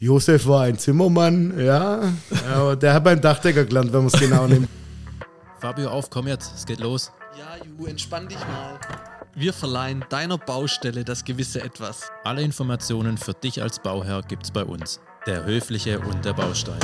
[0.00, 2.12] Josef war ein Zimmermann, ja.
[2.54, 4.68] Aber der hat beim Dachdecker gelernt, wenn man es genau nimmt.
[5.58, 7.10] Fabio, auf, komm jetzt, es geht los.
[7.36, 8.78] Ja, Ju, entspann dich mal.
[9.34, 12.12] Wir verleihen deiner Baustelle das gewisse Etwas.
[12.22, 15.00] Alle Informationen für dich als Bauherr gibt's bei uns.
[15.26, 16.78] Der Höfliche und der Baustein.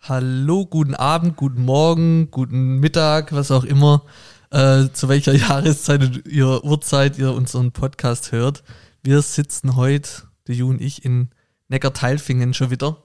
[0.00, 4.02] Hallo, guten Abend, guten Morgen, guten Mittag, was auch immer,
[4.50, 8.62] äh, zu welcher Jahreszeit ihr Uhrzeit ihr unseren Podcast hört.
[9.02, 10.10] Wir sitzen heute,
[10.46, 11.30] der Ju und ich, in
[11.68, 13.04] Neckarteilfingen schon wieder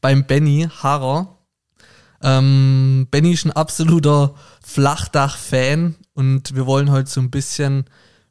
[0.00, 1.38] beim Benny Harrer.
[2.22, 7.84] Ähm, Benny ist ein absoluter Flachdach-Fan und wir wollen heute so ein bisschen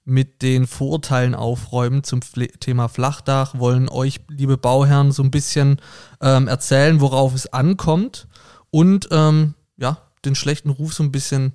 [0.04, 2.20] mit den Vorurteilen aufräumen zum
[2.60, 5.82] Thema Flachdach, wollen euch, liebe Bauherren, so ein bisschen
[6.22, 8.28] ähm, erzählen, worauf es ankommt
[8.70, 11.54] und ähm, ja, den schlechten Ruf so ein bisschen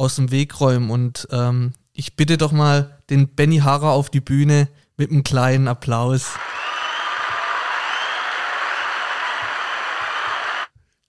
[0.00, 0.90] aus dem Weg räumen.
[0.90, 5.68] Und ähm, ich bitte doch mal den Benny Harrer auf die Bühne mit einem kleinen
[5.68, 6.30] Applaus.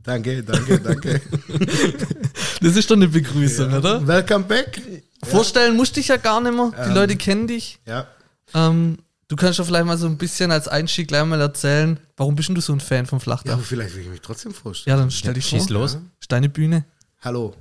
[0.03, 1.21] Danke, danke, danke.
[2.61, 3.77] das ist doch eine Begrüßung, ja.
[3.77, 4.07] oder?
[4.07, 4.81] Welcome back.
[5.23, 6.71] Vorstellen musst dich ja gar nicht mehr.
[6.75, 7.79] Die Ähm, Leute kennen dich.
[7.85, 8.07] Ja.
[8.55, 12.35] Ähm, du kannst doch vielleicht mal so ein bisschen als Einstieg gleich mal erzählen, warum
[12.35, 13.53] bist denn du so ein Fan vom Ja, Flachdach?
[13.53, 14.97] aber vielleicht will ich mich trotzdem vorstellen.
[14.97, 15.73] Ja, dann stell dich Schieß vor.
[15.73, 15.99] los.
[16.19, 16.83] Ist deine Bühne.
[17.21, 17.55] Hallo,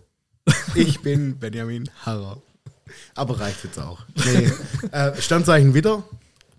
[0.75, 2.43] ich bin Benjamin Harrer.
[3.15, 4.05] Aber reicht jetzt auch.
[4.25, 4.51] Nee.
[4.93, 6.03] äh, Standzeichen wieder.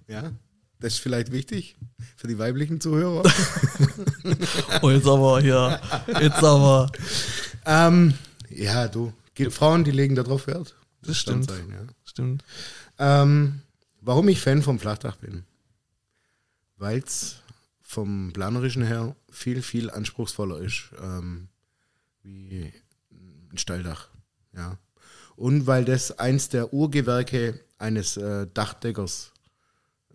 [0.07, 0.31] Ja,
[0.79, 1.75] das ist vielleicht wichtig
[2.15, 3.23] für die weiblichen Zuhörer.
[4.81, 5.79] Oh, jetzt aber hier.
[6.07, 6.91] Jetzt aber.
[7.65, 8.13] ähm,
[8.49, 9.13] ja, du.
[9.49, 10.75] Frauen, die legen da drauf Wert.
[11.01, 11.45] Das stimmt.
[11.45, 11.87] Standzeichen, ja.
[12.03, 12.43] Stimmt.
[12.99, 13.61] Ähm,
[14.01, 15.43] warum ich Fan vom Flachdach bin?
[16.77, 17.37] Weil es
[17.81, 21.47] vom Planerischen her viel, viel anspruchsvoller ist ähm,
[22.23, 22.71] wie
[23.51, 24.07] ein Steildach.
[24.55, 24.77] Ja.
[25.35, 29.31] Und weil das eins der Urgewerke eines äh, Dachdeckers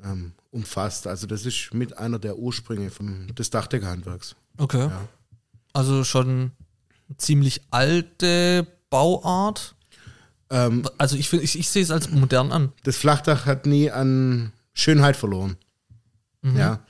[0.05, 1.07] ähm, umfasst.
[1.07, 4.37] Also das ist mit einer der Ursprünge vom, des Dachdeckerhandwerks.
[4.59, 4.87] Okay.
[4.89, 5.09] Ja.
[5.73, 6.53] Also schon
[7.19, 9.75] ziemlich alte Bauart.
[10.51, 12.73] Ähm, Also ich, find- ich, ich sehe es als modern an.
[12.85, 15.57] das Flachdach hat nie an Schönheit verloren.
[16.43, 16.57] Mhm.
[16.57, 16.81] Ja.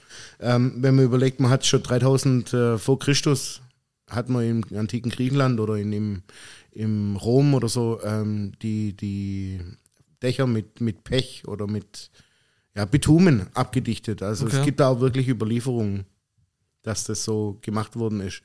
[0.40, 3.62] Ähm, wenn man überlegt, man hat schon 3000 äh, vor Christus,
[4.08, 6.22] hat man im antiken Griechenland oder in, im,
[6.72, 9.60] im Rom oder so ähm, die, die
[10.22, 12.10] Dächer mit, mit Pech oder mit
[12.74, 14.22] ja, Bitumen abgedichtet.
[14.22, 14.56] Also Okay.
[14.58, 16.04] es gibt da auch wirklich Überlieferungen,
[16.82, 18.42] dass das so gemacht worden ist.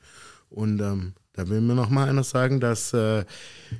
[0.50, 3.24] Und ähm, da will mir noch mal einer sagen, dass äh,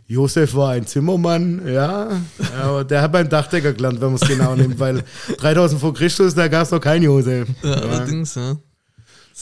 [0.07, 2.21] Josef war ein Zimmermann, ja,
[2.59, 5.05] aber der hat beim Dachdecker gelernt, wenn man es genau nimmt, weil
[5.39, 7.49] 3000 vor Christus, da gab es noch keinen Josef.
[7.63, 7.75] Ja, Ja.
[7.77, 8.57] allerdings, ja.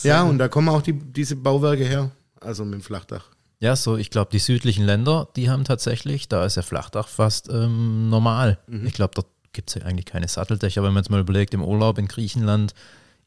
[0.02, 3.24] Ja, und da kommen auch die, diese Bauwerke her, also mit dem Flachdach.
[3.60, 7.48] Ja, so, ich glaube, die südlichen Länder, die haben tatsächlich, da ist ja Flachdach fast
[7.50, 8.58] ähm, normal.
[8.84, 11.62] Ich glaube, dort gibt es ja eigentlich keine Satteldächer, wenn man jetzt mal überlegt, im
[11.62, 12.72] Urlaub in Griechenland,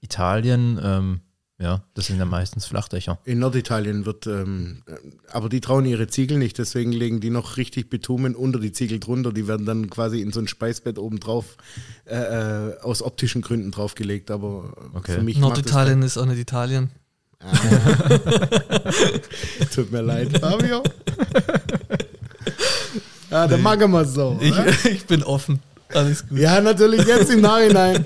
[0.01, 1.21] Italien, ähm,
[1.59, 3.19] ja, das sind ja meistens Flachdächer.
[3.25, 4.95] In Norditalien wird, ähm, äh,
[5.31, 8.99] aber die trauen ihre Ziegel nicht, deswegen legen die noch richtig Bitumen unter die Ziegel
[8.99, 9.31] drunter.
[9.31, 11.55] Die werden dann quasi in so ein Speisbett oben drauf
[12.05, 14.31] äh, äh, aus optischen Gründen draufgelegt.
[14.31, 15.13] Aber Okay.
[15.13, 16.89] für mich macht Norditalien ist auch nicht Italien.
[19.75, 20.81] tut mir leid, Fabio.
[23.29, 24.39] ja, dann machen wir es so.
[24.41, 25.59] Ich, ich bin offen.
[25.93, 26.39] Alles gut.
[26.39, 28.05] Ja, natürlich jetzt im Nachhinein.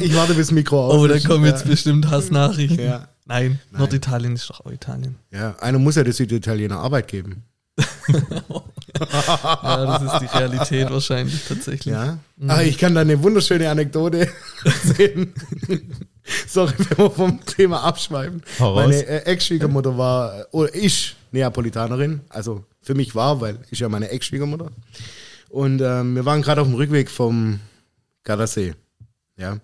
[0.00, 0.94] Ich warte bis Mikro aus.
[0.94, 1.70] Oh, da kommen jetzt ja.
[1.70, 2.84] bestimmt Hassnachrichten.
[2.84, 3.08] Ja.
[3.24, 3.80] Nein, Nein.
[3.80, 5.14] Norditalien ist doch auch Italien.
[5.30, 7.44] ja, einer muss ja der Süditaliener Arbeit geben.
[9.00, 11.92] Ja, das ist die Realität wahrscheinlich tatsächlich.
[11.92, 12.18] Ja.
[12.46, 14.28] Ah, ich kann da eine wunderschöne Anekdote
[14.64, 15.32] erzählen.
[16.46, 18.42] Sorry, wenn wir vom Thema abschweifen.
[18.58, 18.74] Hau.
[18.74, 23.88] Meine äh, Ex-Schwiegermutter war, äh, oder ist Neapolitanerin, also für mich war, weil ich ja
[23.88, 24.70] meine Ex-Schwiegermutter.
[25.48, 27.60] Und ähm, wir waren gerade auf dem Rückweg vom
[28.24, 28.74] Gardasee.
[29.36, 29.58] Ja.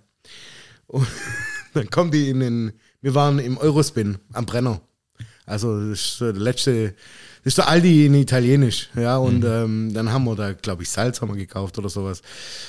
[0.86, 1.06] Und
[1.74, 4.80] dann kommt die in den, wir waren im Eurospin am Brenner.
[5.46, 6.94] Also das ist der letzte,
[7.48, 11.20] ist der Aldi in Italienisch, ja, und ähm, dann haben wir da, glaube ich, Salz
[11.20, 12.20] haben wir gekauft oder sowas.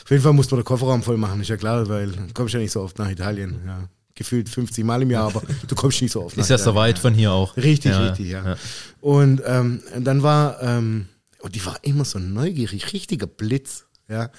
[0.04, 2.54] Auf jeden Fall mussten wir den Kofferraum voll machen, ist ja klar, weil du kommst
[2.54, 3.90] ja nicht so oft nach Italien, ja.
[4.16, 6.76] Gefühlt 50 Mal im Jahr, aber du kommst nicht so oft nach Ist ja so
[6.76, 7.56] weit von hier auch.
[7.58, 8.46] Richtig, richtig, ja.
[8.46, 8.58] ja.
[9.02, 11.08] Und ähm, dann war, ähm,
[11.42, 14.30] und die war immer so neugierig, richtiger Blitz, ja.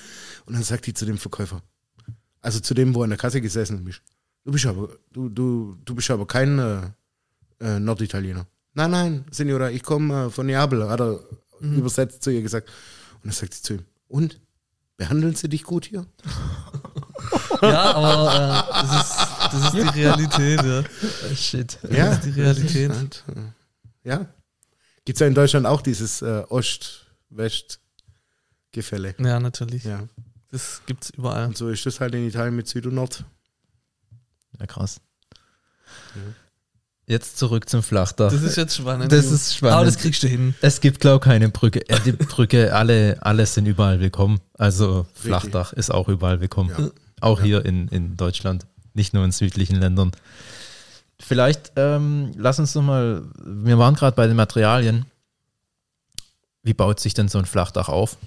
[0.46, 1.62] Und dann sagt die zu dem Verkäufer,
[2.40, 4.00] also zu dem, wo an der Kasse gesessen ist,
[4.44, 6.80] du bist aber, du, du, du bist aber kein äh,
[7.60, 8.46] äh, Norditaliener.
[8.74, 11.20] Nein, nein, Signora, ich komme äh, von Neapel, hat er
[11.60, 12.68] übersetzt zu ihr gesagt.
[13.16, 14.40] Und dann sagt sie zu ihm, und?
[14.96, 16.06] Behandeln sie dich gut hier?
[17.62, 19.14] Ja, aber äh, das, ist,
[19.52, 20.82] das ist die Realität, ja.
[21.34, 21.78] Shit.
[21.90, 22.88] Ja, ist die Realität.
[22.90, 23.52] das ist halt, äh,
[24.08, 24.26] ja.
[25.04, 29.14] Gibt es ja in Deutschland auch dieses äh, Ost-West-Gefälle.
[29.18, 29.84] Ja, natürlich.
[29.84, 30.08] Ja.
[30.50, 31.48] Das gibt es überall.
[31.48, 33.26] Und so ist das halt in Italien mit Süd und Nord.
[34.58, 35.02] Ja, krass.
[37.10, 38.30] Jetzt zurück zum Flachdach.
[38.30, 39.10] Das ist jetzt spannend.
[39.10, 39.74] Das ist spannend.
[39.74, 40.54] Aber das kriegst du hin.
[40.60, 41.80] Es gibt, glaube ich, keine Brücke.
[41.88, 44.38] Äh, die Brücke, alle, alle sind überall willkommen.
[44.56, 46.70] Also Flachdach ist auch überall willkommen.
[46.78, 46.88] Ja.
[47.20, 47.44] Auch Ja.
[47.46, 48.64] hier in, in Deutschland,
[48.94, 50.12] nicht nur in südlichen Ländern.
[51.18, 55.04] Vielleicht ähm, lass uns noch mal, wir waren gerade bei den Materialien.
[56.62, 58.18] Wie baut sich denn so ein Flachdach auf?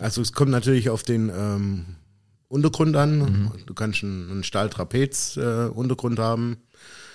[0.00, 1.86] Also es kommt natürlich auf den ähm,
[2.48, 3.52] Untergrund an.
[3.66, 6.56] Du kannst einen, einen Stahltrapez-Untergrund haben.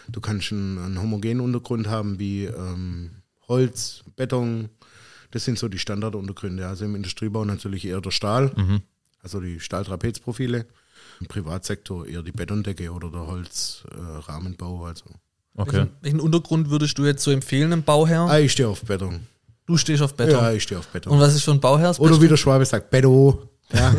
[0.10, 3.12] Du kannst einen, einen homogenen Untergrund haben wie ähm,
[3.48, 4.70] Holz, Beton.
[5.32, 6.68] Das sind so die Standarduntergründe.
[6.68, 8.82] Also im Industriebau natürlich eher der Stahl, Mhm.
[9.22, 10.66] also die Stahltrapezprofile.
[11.20, 14.86] Im Privatsektor eher die Betondecke oder der Holzrahmenbau.
[14.86, 15.06] Äh, also.
[15.56, 15.72] Okay.
[15.76, 18.28] Welchen, welchen Untergrund würdest du jetzt so empfehlen, einem Bauherr?
[18.30, 19.22] Ah, ich stehe auf Beton.
[19.66, 20.34] Du stehst auf Beton.
[20.34, 21.14] Ja, ich stehe auf Beton.
[21.14, 22.00] Und was ist für ein Bauherr?
[22.00, 23.50] Oder wie der Schwabe sagt, Beto.
[23.74, 23.94] Ja.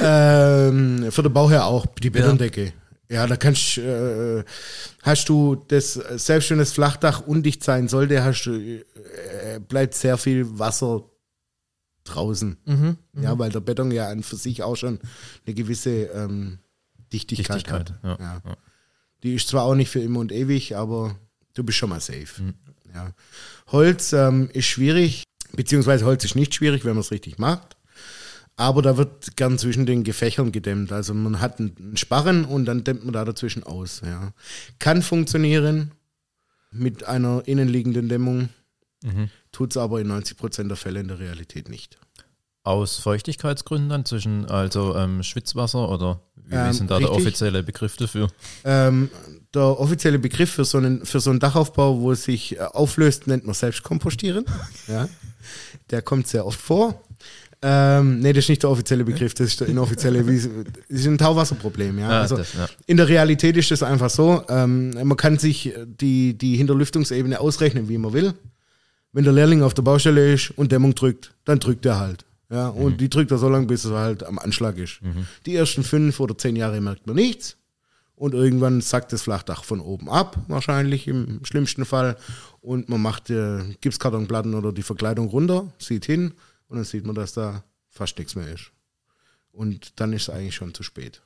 [0.00, 2.66] ähm, für den Bauherr auch die Betondecke.
[2.66, 2.72] Ja,
[3.08, 4.44] da kannst äh,
[5.02, 10.18] hast du das, selbst wenn das Flachdach undicht sein sollte, hast du, äh, bleibt sehr
[10.18, 11.04] viel Wasser
[12.04, 12.56] draußen.
[12.64, 12.96] Mhm.
[13.20, 15.00] Ja, weil der Beton ja an für sich auch schon
[15.44, 16.58] eine gewisse ähm,
[17.12, 18.20] Dichtigkeit, Dichtigkeit, hat.
[18.20, 18.42] ja.
[18.44, 18.56] Ja.
[19.22, 21.18] Die ist zwar auch nicht für immer und ewig, aber
[21.54, 22.42] du bist schon mal safe.
[22.42, 22.54] Mhm.
[22.94, 23.12] Ja.
[23.68, 27.75] Holz ähm, ist schwierig, beziehungsweise Holz ist nicht schwierig, wenn man es richtig macht.
[28.56, 30.90] Aber da wird gern zwischen den Gefächern gedämmt.
[30.90, 34.00] Also man hat einen Sparren und dann dämmt man da dazwischen aus.
[34.04, 34.32] Ja.
[34.78, 35.92] Kann funktionieren
[36.70, 38.48] mit einer innenliegenden Dämmung,
[39.04, 39.28] Mhm.
[39.52, 41.98] tut es aber in 90 Prozent der Fälle in der Realität nicht.
[42.64, 47.24] Aus Feuchtigkeitsgründen dann zwischen also ähm, Schwitzwasser oder wie Ähm, ist denn da der richtig.
[47.26, 48.28] offizielle Begriff dafür?
[48.64, 49.10] Ähm,
[49.54, 53.26] der offizielle Begriff für so einen, für so einen Dachaufbau, wo es sich äh, auflöst,
[53.26, 54.46] nennt man Selbstkompostieren.
[54.88, 55.08] ja.
[55.90, 57.00] Der kommt sehr oft vor.
[57.62, 60.48] Ähm, nee, das ist nicht der offizielle Begriff, das ist der inoffizielle, das
[60.88, 62.08] ist ein Tauwasserproblem, ja.
[62.08, 62.68] Ah, also das, ja.
[62.86, 67.88] in der Realität ist das einfach so, ähm, man kann sich die, die Hinterlüftungsebene ausrechnen,
[67.88, 68.34] wie man will.
[69.12, 72.26] Wenn der Lehrling auf der Baustelle ist und Dämmung drückt, dann drückt er halt.
[72.50, 75.00] Ja, und die drückt er so lange, bis er halt am Anschlag ist.
[75.46, 77.56] Die ersten fünf oder zehn Jahre merkt man nichts.
[78.14, 82.16] Und irgendwann sackt das Flachdach von oben ab, wahrscheinlich im schlimmsten Fall.
[82.60, 86.32] Und man macht äh, Gipskartonplatten oder die Verkleidung runter, sieht hin
[86.68, 88.70] und dann sieht man, dass da fast nichts mehr ist.
[89.52, 91.22] Und dann ist es eigentlich schon zu spät.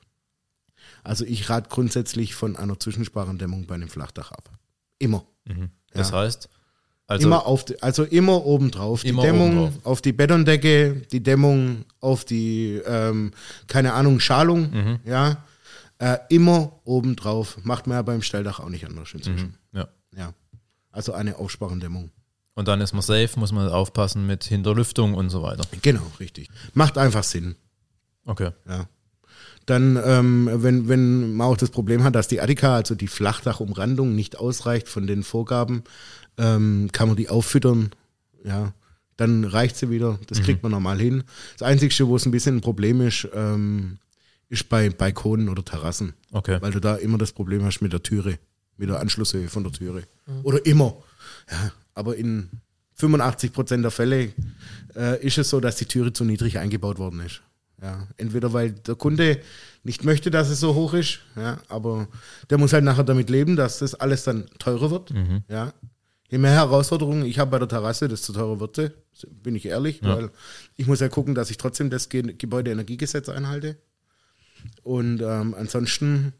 [1.03, 4.49] Also ich rate grundsätzlich von einer Zwischensparendämmung bei einem Flachdach ab.
[4.99, 5.25] Immer.
[5.91, 6.17] Das Ja.
[6.19, 6.49] heißt,
[7.07, 9.01] also immer auf die, also immer obendrauf.
[9.01, 9.85] Die Immer Dämmung obendrauf.
[9.85, 13.31] auf die Betondecke, die Dämmung auf die, ähm,
[13.67, 14.99] keine Ahnung, Schalung, Mhm.
[15.05, 15.43] ja.
[15.97, 17.57] Äh, immer obendrauf.
[17.63, 19.57] Macht man ja beim Stelldach auch nicht anders inzwischen.
[19.73, 19.87] ja.
[20.15, 20.33] Ja.
[20.91, 22.11] Also eine Aufsparendämmung.
[22.53, 25.63] Und dann ist man safe, muss man aufpassen mit Hinterlüftung und so weiter.
[25.81, 26.49] Genau, richtig.
[26.73, 27.55] Macht einfach Sinn.
[28.25, 28.51] Okay.
[28.67, 28.87] Ja.
[29.65, 34.15] Dann, ähm, wenn, wenn man auch das Problem hat, dass die Attika, also die Flachdachumrandung,
[34.15, 35.83] nicht ausreicht von den Vorgaben,
[36.37, 37.91] ähm, kann man die auffüttern.
[38.43, 38.73] Ja,
[39.17, 40.19] dann reicht sie wieder.
[40.27, 41.23] Das kriegt man normal hin.
[41.57, 43.97] Das Einzige, wo es ein bisschen ein Problem ist, ähm,
[44.49, 46.57] ist bei Balkonen oder Terrassen, Okay.
[46.59, 48.39] weil du da immer das Problem hast mit der Türe,
[48.77, 50.03] mit der Anschlusshöhe von der Türe.
[50.43, 50.97] Oder immer.
[51.49, 52.49] Ja, aber in
[52.95, 54.33] 85 Prozent der Fälle
[54.95, 57.41] äh, ist es so, dass die Türe zu niedrig eingebaut worden ist.
[57.81, 59.39] Ja, entweder weil der Kunde
[59.83, 62.07] nicht möchte, dass es so hoch ist, ja, aber
[62.51, 65.11] der muss halt nachher damit leben, dass das alles dann teurer wird.
[65.47, 65.73] Ja.
[66.29, 68.91] Je mehr Herausforderungen ich habe bei der Terrasse, desto teurer wird sie,
[69.43, 70.29] bin ich ehrlich, weil
[70.77, 73.77] ich muss ja gucken, dass ich trotzdem das Ge Gebäudeenergiegesetz einhalte.
[74.83, 76.33] Und ähm, ansonsten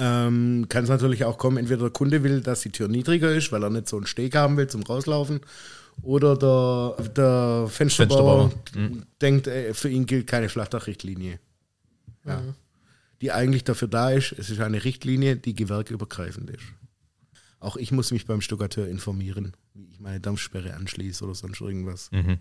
[0.00, 3.52] ähm, kann es natürlich auch kommen, entweder der Kunde will, dass die Tür niedriger ist,
[3.52, 5.40] weil er nicht so einen Steg haben will zum Rauslaufen,
[6.02, 9.02] oder der, der Fensterbauer, Fensterbauer.
[9.20, 11.38] denkt, äh, für ihn gilt keine Flachdachrichtlinie.
[12.24, 12.42] Ja.
[13.20, 16.62] Die eigentlich dafür da ist, es ist eine Richtlinie, die gewerkübergreifend ist.
[17.58, 22.10] Auch ich muss mich beim Stuckateur informieren, wie ich meine Dampfsperre anschließe oder sonst irgendwas
[22.12, 22.38] Mhm.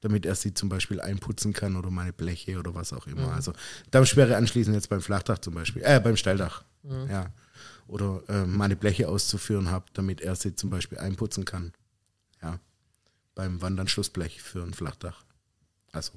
[0.00, 3.32] damit er sie zum Beispiel einputzen kann oder meine Bleche oder was auch immer.
[3.34, 3.52] Also
[3.90, 6.16] Dampfsperre anschließen jetzt beim Flachdach zum Beispiel, äh, beim
[6.84, 7.10] Stelldach.
[7.10, 7.26] Ja.
[7.86, 11.72] Oder äh, meine Bleche auszuführen habe, damit er sie zum Beispiel einputzen kann.
[12.42, 12.58] Ja.
[13.34, 15.24] Beim Wandanschlussblech für ein Flachdach.
[15.92, 16.12] Also.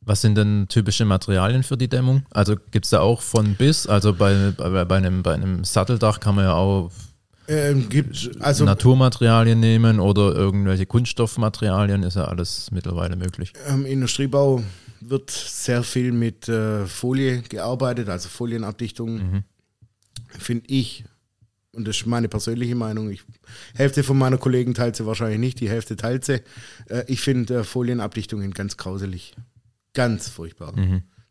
[0.00, 2.24] Was sind denn typische Materialien für die Dämmung?
[2.30, 3.86] Also gibt es da auch von bis?
[3.86, 6.90] Also bei, bei, bei, einem, bei einem Satteldach kann man ja auch
[7.48, 13.54] Ähm, gibt, also Naturmaterialien nehmen oder irgendwelche Kunststoffmaterialien, ist ja alles mittlerweile möglich.
[13.68, 14.62] Im Industriebau
[15.00, 19.44] wird sehr viel mit äh, Folie gearbeitet, also Folienabdichtung,
[20.38, 21.04] finde ich.
[21.72, 23.10] Und das ist meine persönliche Meinung.
[23.10, 23.22] Ich,
[23.74, 26.42] Hälfte von meiner Kollegen teilt sie wahrscheinlich nicht, die Hälfte teilt sie.
[26.88, 29.34] Äh, ich finde äh, Folienabdichtungen ganz grauselig.
[29.94, 30.74] Ganz furchtbar.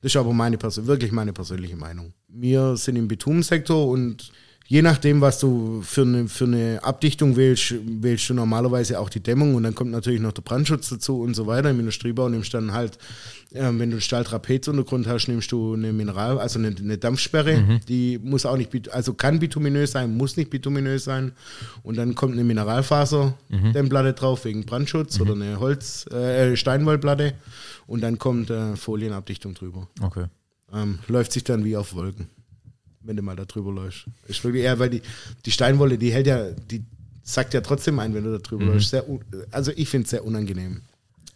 [0.01, 2.13] Das ist aber meine wirklich meine persönliche Meinung.
[2.27, 4.31] Wir sind im Bitumensektor und
[4.67, 9.21] je nachdem, was du für eine, für eine Abdichtung wählst, wählst du normalerweise auch die
[9.21, 11.69] Dämmung und dann kommt natürlich noch der Brandschutz dazu und so weiter.
[11.69, 12.97] Im Industriebau nimmst du dann halt,
[13.53, 18.19] äh, wenn du einen Stahltrapezuntergrund hast, nimmst du eine Mineral, also eine, eine Dampfsperre, die
[18.21, 21.31] muss auch nicht, also kann bituminös sein, muss nicht bituminös sein.
[21.83, 27.33] Und dann kommt eine Mineralfaser-Dämmplatte drauf wegen Brandschutz oder eine Holz, äh, Steinwollplatte
[27.88, 29.88] und dann kommt äh, Folienabdichtung drüber.
[30.01, 30.25] Okay.
[30.74, 32.27] Ähm, läuft sich dann wie auf Wolken,
[33.08, 34.06] wenn du mal da drüber läufst.
[34.28, 35.02] Ist wirklich eher, weil die,
[35.46, 36.84] die Steinwolle, die hält ja, die
[37.24, 38.90] sackt ja trotzdem ein, wenn du da drüber läufst.
[38.90, 39.04] Sehr,
[39.52, 40.82] also ich finde es sehr unangenehm.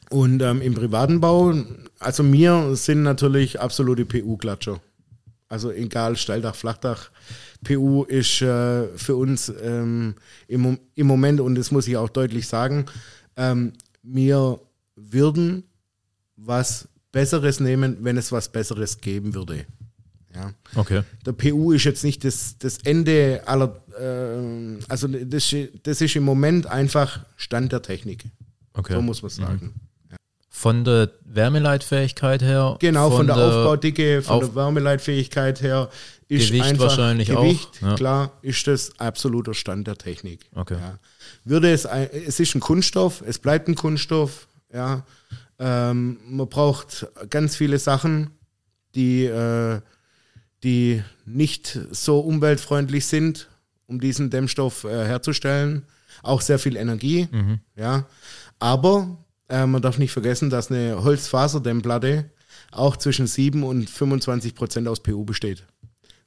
[0.10, 1.54] Und ähm, im privaten Bau,
[2.00, 4.82] also mir sind natürlich absolute PU-Klatscher.
[5.48, 7.10] Also egal, Steildach, Flachdach.
[7.64, 10.16] PU ist äh, für uns ähm,
[10.48, 12.86] im, im Moment, und das muss ich auch deutlich sagen,
[13.38, 13.74] ähm,
[14.04, 14.60] wir
[14.96, 15.64] würden
[16.36, 19.66] was Besseres nehmen, wenn es was Besseres geben würde.
[20.34, 20.54] Ja.
[20.76, 21.04] Okay.
[21.26, 26.24] Der PU ist jetzt nicht das, das Ende aller, äh, also das, das ist im
[26.24, 28.26] Moment einfach Stand der Technik.
[28.74, 28.94] Okay.
[28.94, 29.74] So muss man sagen.
[30.50, 32.78] Von der Wärmeleitfähigkeit her.
[32.80, 35.90] Genau, von, der, Aufbaudicke, von Auf- der Wärmeleitfähigkeit her
[36.28, 37.96] ist Gewicht einfach wahrscheinlich auch, Gewicht, ja.
[37.96, 40.46] klar, ist das absoluter Stand der Technik.
[40.56, 40.78] Okay.
[40.80, 41.00] Ja.
[41.44, 45.06] Würde es, ein, es ist ein Kunststoff, es bleibt ein Kunststoff, ja.
[45.60, 48.32] Ähm, man braucht ganz viele Sachen,
[48.96, 49.80] die, äh,
[50.64, 53.50] die nicht so umweltfreundlich sind,
[53.88, 55.84] um diesen Dämmstoff äh, herzustellen.
[56.24, 57.28] Auch sehr viel Energie,
[57.76, 58.06] ja.
[58.60, 59.18] Aber
[59.50, 62.30] äh, man darf nicht vergessen, dass eine Holzfaserdämmplatte
[62.72, 65.66] auch zwischen 7 und 25 Prozent aus PU besteht.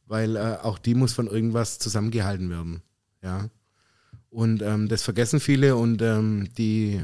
[0.06, 2.82] Weil äh, auch die muss von irgendwas zusammengehalten werden.
[3.22, 3.48] Ja.
[4.30, 7.00] Und ähm, das vergessen viele und ähm, die,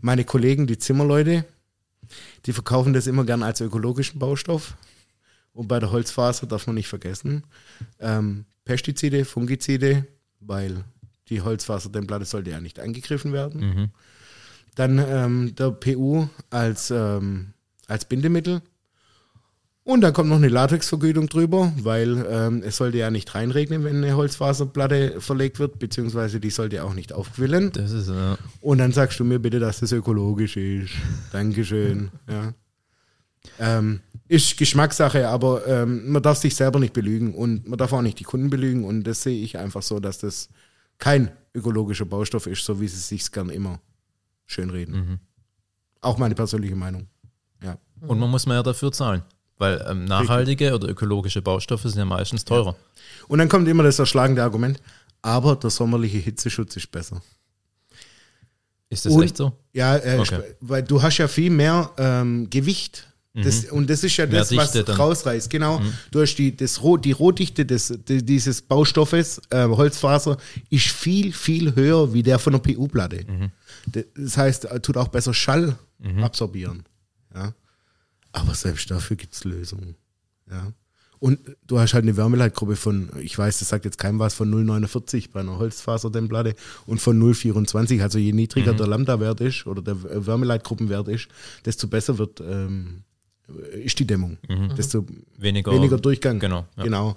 [0.00, 1.44] meine Kollegen, die Zimmerleute,
[2.46, 4.74] die verkaufen das immer gern als ökologischen Baustoff.
[5.56, 7.44] Und bei der Holzfaser darf man nicht vergessen,
[7.98, 10.06] ähm, Pestizide, Fungizide,
[10.40, 10.84] weil
[11.28, 13.60] die Holzfaserdämmplatte sollte ja nicht angegriffen werden.
[13.60, 13.90] Mhm.
[14.74, 17.54] Dann ähm, der PU als, ähm,
[17.88, 18.60] als Bindemittel.
[19.82, 23.96] Und dann kommt noch eine Latexvergütung drüber, weil ähm, es sollte ja nicht reinregnen, wenn
[23.96, 27.70] eine Holzfaserplatte verlegt wird, beziehungsweise die sollte auch nicht aufquillen.
[27.72, 30.92] Das ist, äh, Und dann sagst du mir bitte, dass das ökologisch ist.
[31.32, 32.10] Dankeschön.
[32.28, 32.52] Ja.
[33.58, 38.02] Ähm, ist Geschmackssache, aber ähm, man darf sich selber nicht belügen und man darf auch
[38.02, 38.84] nicht die Kunden belügen.
[38.84, 40.48] Und das sehe ich einfach so, dass das
[40.98, 43.80] kein ökologischer Baustoff ist, so wie sie sich gern immer
[44.46, 45.20] schönreden.
[46.00, 47.06] Auch meine persönliche Meinung.
[47.62, 47.78] Ja.
[48.00, 49.22] und man muss mehr dafür zahlen.
[49.58, 52.76] Weil ähm, nachhaltige oder ökologische Baustoffe sind ja meistens teurer.
[53.28, 54.78] Und dann kommt immer das erschlagende Argument,
[55.22, 57.22] aber der sommerliche Hitzeschutz ist besser.
[58.90, 59.52] Ist das Und- echt so?
[59.72, 60.42] Ja, äh, Okay.
[60.60, 63.08] weil du hast ja viel mehr ähm, Gewicht.
[63.44, 64.30] Das, Und das ist ja Mhm.
[64.30, 64.84] Das, was dann.
[64.86, 64.90] Mhm.
[64.92, 65.50] rausreißt.
[65.50, 65.80] Genau.
[66.10, 70.38] Du hast die, das, die Rohdichte des, di- dieses Baustoffes, äh, Holzfaser,
[70.70, 73.24] ist viel, viel höher wie der von der PU-Platte.
[73.28, 73.50] Mhm.
[74.16, 75.76] Das heißt, er tut auch besser Schall
[76.22, 76.84] absorbieren.
[77.34, 77.52] Ja.
[78.32, 79.96] Aber selbst dafür gibt es Lösungen.
[80.50, 80.72] Ja.
[81.18, 84.50] Und du hast halt eine Wärmeleitgruppe von, ich weiß, das sagt jetzt keinem was, von
[84.52, 88.02] 0,49 bei einer Holzfaserdämmplatte und von 0,24.
[88.02, 88.76] Also je niedriger Mhm.
[88.76, 91.28] der Lambda-Wert ist oder der Wärmeleitgruppenwert ist,
[91.64, 93.02] desto besser wird ähm,
[93.84, 94.38] ist die Dämmung.
[94.76, 95.22] Desto Mhm.
[95.38, 96.38] Weniger, weniger Durchgang.
[96.40, 96.66] Genau.
[96.76, 96.84] Ja.
[96.84, 97.16] Genau.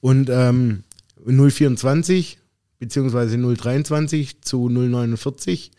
[0.00, 0.84] Und ähm,
[1.26, 2.36] 0,24
[2.78, 5.70] beziehungsweise 0,23 zu 0,49.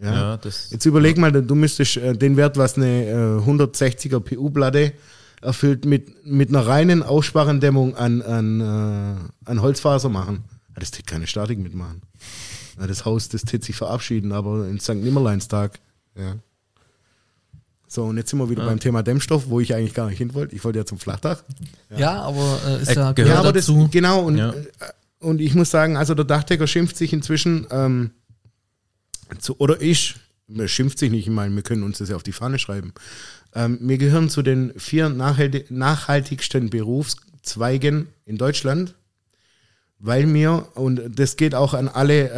[0.00, 0.12] Ja.
[0.14, 4.92] Ja, das, Jetzt überleg mal, du müsstest äh, den Wert, was eine äh, 160er PU-Platte
[5.40, 10.44] erfüllt, mit, mit einer reinen Aussparendämmung an, an, äh, an Holzfaser machen.
[10.68, 12.02] Ja, das tät keine Statik mitmachen.
[12.78, 14.94] Ja, das Haus, das tät sich verabschieden, aber in St.
[14.94, 15.80] Nimmerleinstag.
[16.16, 16.36] Ja.
[17.90, 20.34] So, und jetzt sind wir wieder beim Thema Dämmstoff, wo ich eigentlich gar nicht hin
[20.34, 20.54] wollte.
[20.54, 21.42] Ich wollte ja zum Flachdach.
[21.96, 23.88] Ja, aber äh, ist Äh, ja, gehört ja, aber das, dazu.
[23.90, 24.50] genau, und, Ja.
[24.50, 24.54] äh,
[25.20, 28.10] und ich muss sagen, also der Dachdecker schimpft sich inzwischen, ähm,
[29.38, 30.16] zu, oder ich,
[30.54, 32.92] er schimpft sich nicht, ich meine, wir können uns das ja auf die Fahne schreiben.
[33.54, 38.94] Ähm, wir gehören zu den vier nachhalti- nachhaltigsten Berufszweigen in Deutschland,
[39.98, 42.30] weil wir, und das geht auch an alle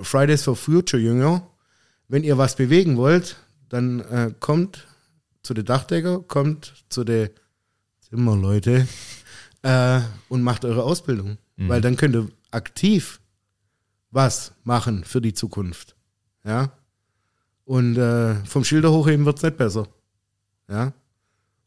[0.00, 1.46] äh, Fridays for Future Jünger,
[2.08, 3.36] wenn ihr was bewegen wollt,
[3.68, 4.86] dann äh, kommt
[5.46, 7.30] zu den Dachdecker, kommt zu den
[8.00, 8.86] Zimmerleute
[9.62, 11.38] äh, und macht eure Ausbildung.
[11.58, 13.18] Weil dann könnt ihr aktiv
[14.10, 15.96] was machen für die Zukunft.
[16.44, 16.72] Ja.
[17.64, 19.88] Und äh, vom Schilder hochheben wird es nicht besser.
[20.68, 20.92] Ja.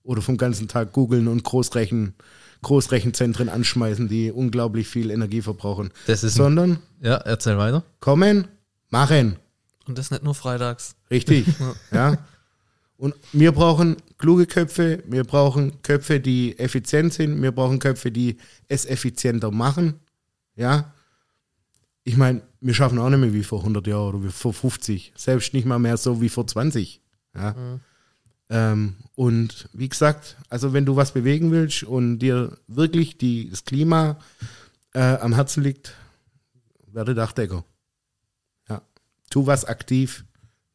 [0.03, 2.13] Oder vom ganzen Tag googeln und Großrechen,
[2.61, 5.91] Großrechenzentren anschmeißen, die unglaublich viel Energie verbrauchen.
[6.07, 7.83] das ist, Sondern ja, erzähl weiter.
[7.99, 8.47] kommen,
[8.89, 9.37] machen.
[9.87, 10.95] Und das nicht nur freitags.
[11.09, 11.47] Richtig.
[11.91, 12.17] ja.
[12.99, 18.35] Und wir brauchen kluge Köpfe, wir brauchen Köpfe, die effizient sind, wir brauchen Köpfe, die
[18.67, 20.01] es effizienter machen.
[20.57, 20.93] Ja.
[22.03, 25.13] Ich meine, wir schaffen auch nicht mehr wie vor 100 Jahren oder wie vor 50.
[25.15, 27.01] Selbst nicht mal mehr so wie vor 20.
[27.35, 27.79] Ja.
[28.49, 33.63] Ähm, und wie gesagt, also wenn du was bewegen willst und dir wirklich die, das
[33.63, 34.19] Klima
[34.93, 35.93] äh, am Herzen liegt,
[36.87, 37.63] werde Dachdecker.
[38.67, 38.81] Ja.
[39.29, 40.25] Tu was aktiv,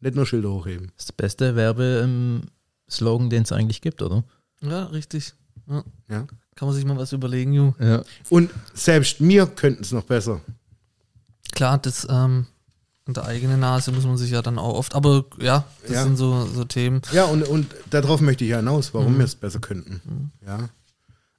[0.04, 0.92] nicht nur Schilder hochheben.
[0.96, 4.24] Das ist der beste Werbeslogan, den es eigentlich gibt, oder?
[4.60, 5.34] Ja, richtig.
[5.68, 5.84] Ja.
[6.08, 6.26] Ja.
[6.54, 7.72] Kann man sich mal was überlegen, Ju.
[7.80, 8.02] Ja.
[8.30, 10.40] Und selbst mir könnten es noch besser.
[11.52, 12.46] Klar, das ähm,
[13.06, 16.02] an der eigenen Nase muss man sich ja dann auch oft, aber ja, das Ja.
[16.04, 17.02] sind so, so Themen.
[17.12, 20.30] Ja, und, und darauf möchte ich ja hinaus, warum wir es besser könnten.
[20.46, 20.68] Ja.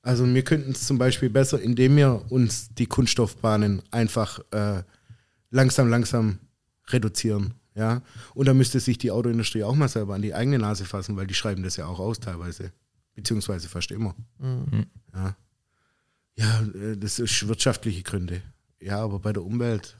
[0.01, 4.83] Also wir könnten es zum Beispiel besser, indem wir uns die Kunststoffbahnen einfach äh,
[5.49, 6.39] langsam, langsam
[6.89, 7.55] reduzieren.
[7.75, 8.01] Ja.
[8.33, 11.27] Und da müsste sich die Autoindustrie auch mal selber an die eigene Nase fassen, weil
[11.27, 12.71] die schreiben das ja auch aus teilweise.
[13.13, 14.15] Beziehungsweise fast immer.
[15.13, 15.35] Ja.
[16.37, 18.41] Ja, äh, das ist wirtschaftliche Gründe.
[18.81, 19.97] Ja, aber bei der Umwelt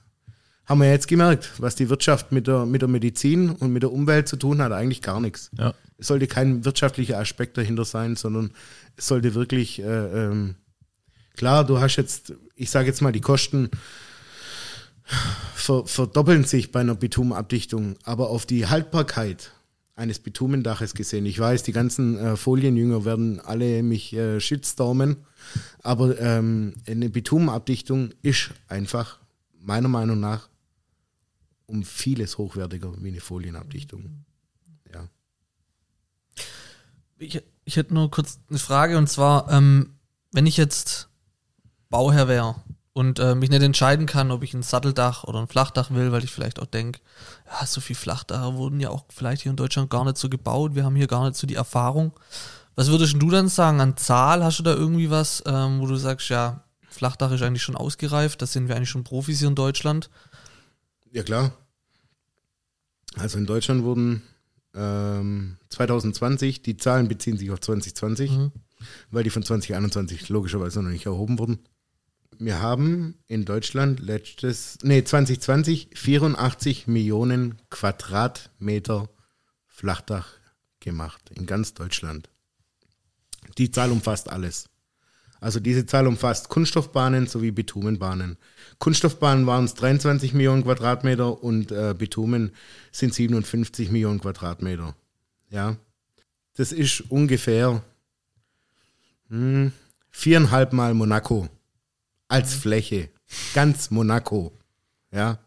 [0.66, 3.92] haben wir jetzt gemerkt, was die Wirtschaft mit der, mit der Medizin und mit der
[3.92, 5.52] Umwelt zu tun hat, eigentlich gar nichts.
[5.58, 5.74] Ja.
[5.98, 8.52] Es sollte kein wirtschaftlicher Aspekt dahinter sein, sondern
[8.98, 10.56] es sollte wirklich, äh, ähm,
[11.36, 13.70] klar, du hast jetzt, ich sage jetzt mal, die Kosten
[15.66, 19.52] ver, verdoppeln sich bei einer Bitumenabdichtung, aber auf die Haltbarkeit
[19.96, 25.18] eines Bitumendaches gesehen, ich weiß, die ganzen äh, Folienjünger werden alle mich äh, shitstormen,
[25.82, 29.20] aber ähm, eine Bitumenabdichtung ist einfach
[29.60, 30.50] meiner Meinung nach
[31.66, 34.26] um vieles hochwertiger wie eine Folienabdichtung.
[34.94, 35.08] Ja.
[37.18, 39.96] Ich, ich hätte nur kurz eine Frage und zwar, ähm,
[40.32, 41.10] wenn ich jetzt
[41.90, 42.56] Bauherr wäre
[42.96, 46.24] und äh, mich nicht entscheiden kann, ob ich ein Satteldach oder ein Flachdach will, weil
[46.24, 47.02] ich vielleicht auch denke,
[47.46, 50.76] ja, so viel Flachdach wurden ja auch vielleicht hier in Deutschland gar nicht so gebaut,
[50.76, 52.14] wir haben hier gar nicht so die Erfahrung.
[52.76, 54.46] Was würdest du dann sagen an Zahl?
[54.46, 58.42] Hast du da irgendwie was, ähm, wo du sagst, ja, Flachdach ist eigentlich schon ausgereift,
[58.42, 60.10] das sind wir eigentlich schon Profis hier in Deutschland?
[61.12, 61.52] Ja, klar.
[63.18, 64.22] Also in Deutschland wurden
[64.74, 68.52] ähm, 2020, die Zahlen beziehen sich auf 2020, Mhm.
[69.12, 71.60] weil die von 2021 logischerweise noch nicht erhoben wurden.
[72.40, 79.10] Wir haben in Deutschland letztes, nee, 2020 84 Millionen Quadratmeter
[79.68, 80.28] Flachdach
[80.80, 82.30] gemacht in ganz Deutschland.
[83.58, 84.70] Die Zahl umfasst alles.
[85.40, 88.38] Also diese Zahl umfasst Kunststoffbahnen sowie Bitumenbahnen.
[88.80, 92.52] Kunststoffbahnen waren es 23 Millionen Quadratmeter und äh, Bitumen
[92.92, 94.96] sind 57 Millionen Quadratmeter.
[95.50, 95.76] Ja,
[96.56, 97.84] das ist ungefähr
[99.30, 99.72] hm,
[100.10, 101.50] viereinhalb Mal Monaco
[102.28, 103.10] als Fläche.
[103.54, 104.52] Ganz Monaco.
[105.12, 105.40] Ja,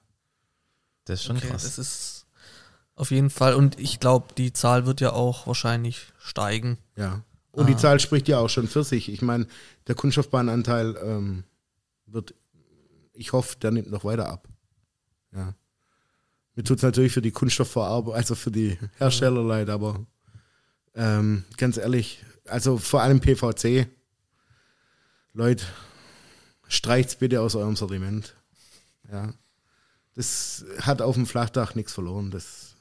[1.04, 1.62] Das ist schon Okay, krass.
[1.64, 2.26] Das ist
[2.94, 3.54] auf jeden Fall.
[3.54, 6.78] Und ich glaube, die Zahl wird ja auch wahrscheinlich steigen.
[6.96, 7.22] ja.
[7.50, 9.10] Und die Zahl spricht ja auch schon für sich.
[9.10, 9.48] Ich meine,
[9.88, 11.42] der Kunststoffbahnanteil ähm,
[12.06, 12.32] wird,
[13.12, 14.46] ich hoffe, der nimmt noch weiter ab.
[15.34, 15.54] Ja.
[16.54, 20.06] Mir tut es natürlich für die Kunststoffverarbeitung, also für die Hersteller leid, aber
[20.94, 23.88] ähm, ganz ehrlich, also vor allem PVC,
[25.32, 25.64] Leute,
[26.68, 28.34] streicht's bitte aus eurem Sortiment.
[29.10, 29.32] Ja.
[30.14, 32.30] Das hat auf dem Flachdach nichts verloren.
[32.30, 32.74] Das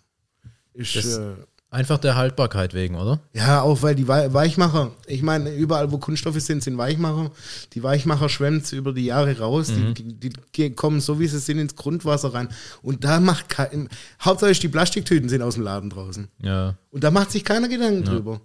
[0.74, 0.96] ist.
[0.96, 1.36] Das- äh,
[1.70, 3.20] Einfach der Haltbarkeit wegen, oder?
[3.34, 7.30] ja, auch weil die Wei- Weichmacher, ich meine, überall wo Kunststoffe sind, sind Weichmacher.
[7.74, 11.60] Die Weichmacher schwemmt über die Jahre raus, die, die, die kommen so wie sie sind
[11.60, 12.48] ins Grundwasser rein.
[12.82, 13.90] Und da macht kein,
[14.22, 16.30] hauptsächlich die Plastiktüten sind aus dem Laden draußen.
[16.42, 16.78] Ja.
[16.90, 18.40] Und da macht sich keiner Gedanken drüber.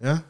[0.00, 0.24] Ja,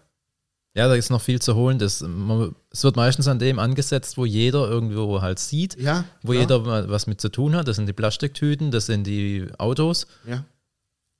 [0.74, 1.78] Ja, da ist noch viel zu holen.
[1.78, 6.04] Das, man, es wird meistens an dem angesetzt, wo jeder irgendwo halt sieht, ja.
[6.22, 6.42] wo klar.
[6.42, 7.66] jeder was mit zu tun hat.
[7.66, 10.06] Das sind die Plastiktüten, das sind die Autos.
[10.26, 10.44] Ja,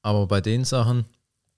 [0.02, 1.04] Aber bei den Sachen,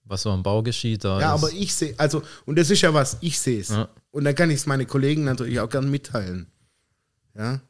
[0.05, 2.81] was so am Bau geschieht, da ja ist, aber ich sehe, also, und das ist
[2.81, 3.69] ja was, ich sehe es.
[3.69, 3.89] Ja.
[4.11, 6.47] Und dann kann ich es meine Kollegen natürlich auch gern mitteilen.
[7.35, 7.61] Ja.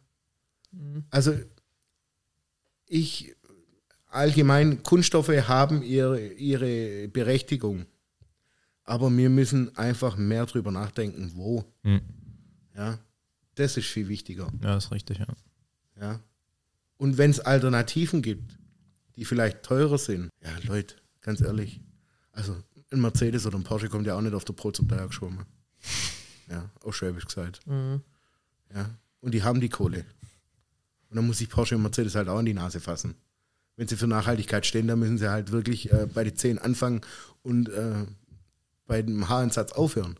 [1.11, 1.35] Also,
[2.87, 3.35] ich
[4.08, 7.87] allgemein, Kunststoffe haben ihre, ihre Berechtigung.
[8.84, 11.64] Aber wir müssen einfach mehr drüber nachdenken, wo.
[11.82, 12.00] Hm.
[12.74, 12.98] Ja.
[13.54, 14.50] Das ist viel wichtiger.
[14.62, 15.26] ja, ist richtig, ja.
[16.00, 16.20] Ja.
[16.96, 18.58] Und wenn es Alternativen gibt,
[19.16, 21.80] die vielleicht teurer sind, ja, Leute, ganz ehrlich,
[22.32, 22.56] also
[22.90, 25.44] ein Mercedes oder ein Porsche kommt ja auch nicht auf der Brot zum Dreier geschwommen.
[26.48, 27.60] Ja, auf Schwäbisch gesagt.
[28.74, 28.90] Ja.
[29.20, 30.04] Und die haben die Kohle.
[31.08, 33.14] Und dann muss sich Porsche und Mercedes halt auch in die Nase fassen.
[33.76, 37.00] Wenn sie für Nachhaltigkeit stehen, dann müssen sie halt wirklich äh, bei den 10 anfangen
[37.42, 38.06] und äh,
[38.86, 40.16] bei dem Haaransatz aufhören.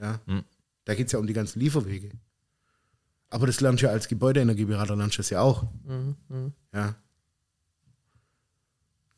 [0.00, 0.20] Ja.
[0.26, 0.44] Hm.
[0.84, 2.10] Da geht es ja um die ganzen Lieferwege.
[3.30, 5.66] Aber das lernst du ja als Gebäudeenergieberater, lernst du das ja auch.
[6.72, 6.94] Ja.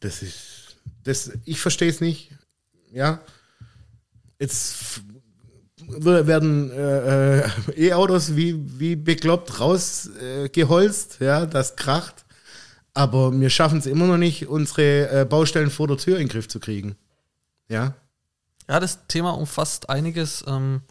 [0.01, 2.31] Das ist, Das, ich verstehe es nicht.
[2.93, 3.21] Ja.
[4.39, 5.03] Jetzt
[5.89, 12.25] werden äh, äh, E-Autos wie, wie bekloppt rausgeholzt, äh, ja, das kracht.
[12.93, 16.29] Aber wir schaffen es immer noch nicht, unsere äh, Baustellen vor der Tür in den
[16.29, 16.97] Griff zu kriegen.
[17.69, 17.95] Ja.
[18.69, 20.45] Ja, das Thema umfasst einiges.
[20.47, 20.83] Ähm,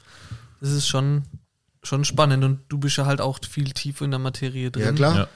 [0.61, 1.23] das ist schon,
[1.83, 4.83] schon spannend und du bist ja halt auch viel tiefer in der Materie drin.
[4.83, 5.29] Ja, klar.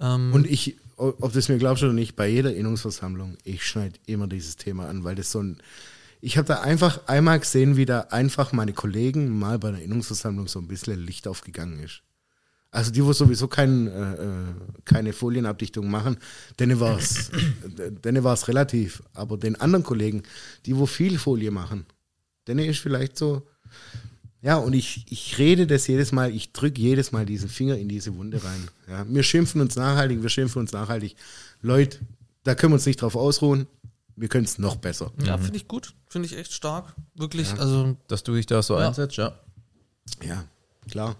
[0.00, 0.14] Ja.
[0.14, 4.26] Ähm, Und ich, ob das mir glaubst oder nicht, bei jeder Innungsversammlung, ich schneide immer
[4.26, 5.58] dieses Thema an, weil das so ein.
[6.22, 10.48] Ich habe da einfach einmal gesehen, wie da einfach meine Kollegen mal bei einer Innungsversammlung
[10.48, 12.02] so ein bisschen Licht aufgegangen ist.
[12.72, 14.44] Also die, wo sowieso kein, äh, äh,
[14.84, 16.18] keine Folienabdichtung machen,
[16.58, 17.30] denen war es
[18.04, 19.02] denen war's relativ.
[19.12, 20.22] Aber den anderen Kollegen,
[20.66, 21.84] die wo viel Folie machen,
[22.46, 23.46] denen ist vielleicht so,
[24.42, 27.88] ja, und ich, ich rede das jedes Mal, ich drücke jedes Mal diesen Finger in
[27.88, 28.68] diese Wunde rein.
[28.88, 31.16] Ja, wir schimpfen uns nachhaltig, wir schimpfen uns nachhaltig.
[31.62, 31.98] Leute,
[32.44, 33.66] da können wir uns nicht drauf ausruhen.
[34.16, 35.12] Wir können es noch besser.
[35.24, 35.94] ja, finde ich gut.
[36.06, 36.94] Finde ich echt stark.
[37.14, 37.50] Wirklich.
[37.58, 38.88] Also, Dass du dich da so Ja.
[38.88, 39.32] einsetzt, ja.
[40.22, 40.44] Ja,
[40.90, 41.16] klar.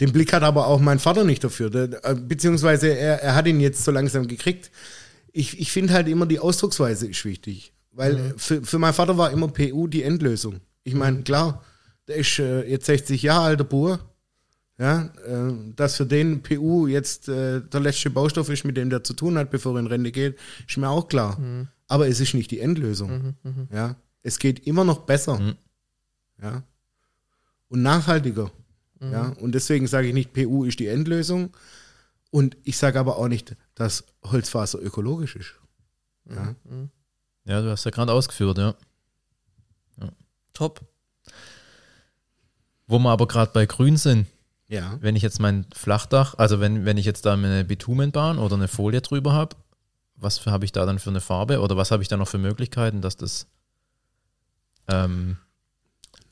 [0.00, 1.74] Den Blick hat aber auch mein Vater nicht dafür.
[1.74, 4.70] Äh, beziehungsweise er, er hat ihn jetzt so langsam gekriegt.
[5.32, 7.72] Ich, ich finde halt immer, die Ausdrucksweise ist wichtig.
[7.92, 10.60] Weil äh, für, für meinen Vater war immer PU die Endlösung.
[10.84, 11.64] Ich meine, klar,
[12.06, 14.00] der ist äh, jetzt 60 Jahre alter Bur.
[14.78, 19.02] Ja, äh, dass für den PU jetzt äh, der letzte Baustoff ist, mit dem der
[19.02, 21.36] zu tun hat, bevor er in Rente geht, ist mir auch klar.
[21.88, 23.34] Aber es ist nicht die Endlösung.
[23.72, 25.40] Ja, es geht immer noch besser.
[25.40, 25.56] Mhm.
[26.40, 26.62] Ja.
[27.68, 28.50] Und nachhaltiger.
[29.00, 29.28] Ja.
[29.40, 31.56] Und deswegen sage ich nicht, PU ist die Endlösung.
[32.30, 35.54] Und ich sage aber auch nicht, dass Holzfaser ökologisch ist.
[36.28, 36.54] Ja.
[37.44, 38.74] Ja, du hast ja gerade ausgeführt, ja.
[40.52, 40.80] top.
[42.86, 44.26] Wo wir aber gerade bei Grün sind,
[44.68, 44.98] ja.
[45.00, 48.68] wenn ich jetzt mein Flachdach, also wenn, wenn ich jetzt da eine Bitumenbahn oder eine
[48.68, 49.56] Folie drüber habe,
[50.16, 52.38] was habe ich da dann für eine Farbe oder was habe ich da noch für
[52.38, 53.46] Möglichkeiten, dass das
[54.88, 55.38] ähm,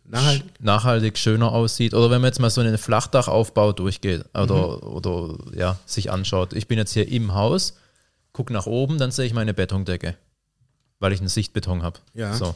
[0.08, 0.44] Nachhaltig.
[0.60, 1.92] nachhaltig schöner aussieht?
[1.94, 6.52] Oder wenn man jetzt mal so einen Flachdachaufbau durchgeht oder, oder ja, sich anschaut.
[6.52, 7.76] Ich bin jetzt hier im Haus,
[8.32, 10.16] gucke nach oben, dann sehe ich meine Betondecke,
[11.00, 11.98] weil ich einen Sichtbeton habe.
[12.14, 12.34] Ja.
[12.34, 12.54] So.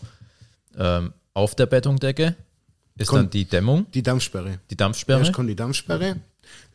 [0.78, 2.36] Ähm, auf der Betondecke
[2.96, 4.60] ist Kommt- dann die Dämmung, Die Dampfsperre.
[4.70, 5.20] die Dampfsperre.
[5.20, 6.16] Erst kommt die Dampfsperre.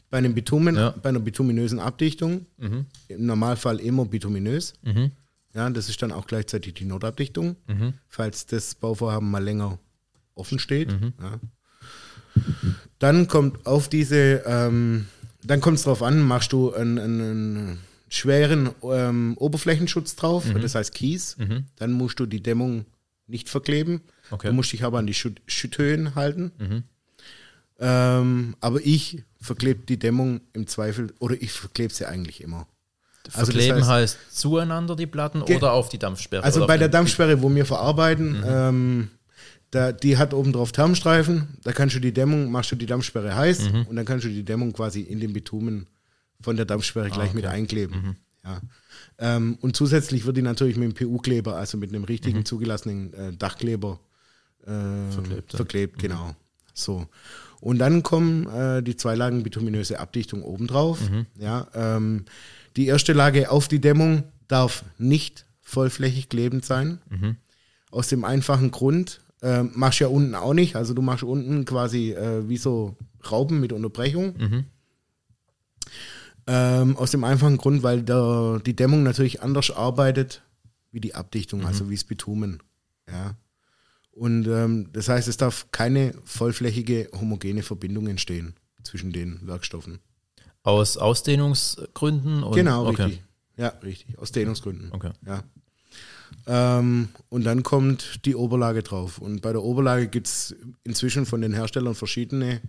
[0.10, 0.92] Bei einem Bitumen, Ja.
[1.02, 2.86] bei einer bituminösen Abdichtung, Mhm.
[3.08, 4.74] im Normalfall immer bituminös.
[4.84, 5.12] Mhm.
[5.54, 7.94] Ja, das ist dann auch gleichzeitig die Notabdichtung, Mhm.
[8.10, 9.78] falls das Bauvorhaben mal länger
[10.36, 10.92] offen steht.
[10.92, 11.14] Mhm.
[11.22, 11.40] Ja.
[13.00, 15.08] Dann kommt auf diese, ähm,
[15.44, 20.94] dann kommt es darauf an, machst du einen, einen schweren ähm, Oberflächenschutz drauf, das heißt
[20.94, 21.38] Kies.
[21.38, 21.66] Mhm.
[21.78, 22.86] Dann musst du die Dämmung
[23.28, 24.02] nicht verkleben.
[24.32, 24.48] Okay.
[24.48, 26.52] Du musst dich aber an die Schütt Schütthöhen halten.
[26.58, 26.84] Mhm.
[27.80, 32.68] Ähm, aber ich verklebe die Dämmung im Zweifel, oder ich verklebe sie eigentlich immer.
[33.34, 36.44] Also das Verkleben heißt- heißt, zueinander die Platten oder auf die Dampfsperre?
[36.44, 38.44] Also bei der Dampfsperre, wo wir verarbeiten, Mhm.
[38.48, 39.12] ähm,
[39.76, 43.36] da, die hat oben drauf Thermstreifen, da kannst du die Dämmung, machst du die Dampfsperre
[43.36, 43.86] heiß Mhm.
[43.88, 45.88] und dann kannst du die Dämmung quasi in den Bitumen
[46.42, 47.96] von der Dampfsperre gleich mit einkleben.
[48.02, 48.16] Mhm.
[48.44, 48.62] Ja.
[49.18, 52.46] Ähm, und zusätzlich wird die natürlich mit dem PU-Kleber, also mit einem richtigen Mhm.
[52.46, 54.00] zugelassenen äh, Dachkleber
[54.66, 56.36] äh, Verklebt, verklebt genau.
[56.74, 57.08] So.
[57.62, 61.10] Und dann kommen äh, die zwei Lagen bituminöse Abdichtung obendrauf.
[61.10, 61.26] Mhm.
[61.40, 62.26] Ja, ähm,
[62.76, 67.00] die erste Lage auf die Dämmung darf nicht vollflächig klebend sein.
[67.10, 67.36] Mhm.
[67.92, 70.76] Aus dem einfachen Grund, äh, machst ja unten auch nicht.
[70.76, 72.96] Also du machst unten quasi äh, wie so
[73.32, 74.34] Rauben mit Unterbrechung.
[74.38, 74.66] Mhm.
[76.48, 80.44] Ähm, aus dem einfachen Grund, weil der, die Dämmung natürlich anders arbeitet
[80.92, 81.66] wie die Abdichtung, Mhm.
[81.66, 82.62] also wie das Bitumen.
[83.10, 83.36] Ja.
[84.12, 90.00] Und ähm, das heißt, es darf keine vollflächige homogene Verbindung entstehen zwischen den Werkstoffen.
[90.64, 92.44] Aus Ausdehnungsgründen?
[92.44, 93.04] Und, genau, okay.
[93.04, 93.24] richtig.
[93.58, 94.18] Ja, richtig.
[94.18, 94.92] Aus Dehnungsgründen.
[94.92, 95.12] Okay.
[95.26, 95.44] Ja.
[96.48, 99.18] Ähm, und dann kommt die Oberlage drauf.
[99.18, 102.62] Und bei der Oberlage gibt es inzwischen von den Herstellern verschiedene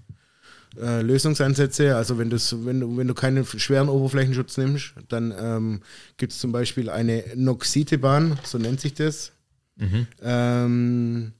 [0.78, 1.96] äh, Lösungsansätze.
[1.96, 5.82] Also wenn, das, wenn, du, wenn du keinen schweren Oberflächenschutz nimmst, dann ähm,
[6.16, 9.32] gibt es zum Beispiel eine Noxitebahn, so nennt sich das.
[9.76, 10.06] Mhm.
[10.22, 11.32] Ähm,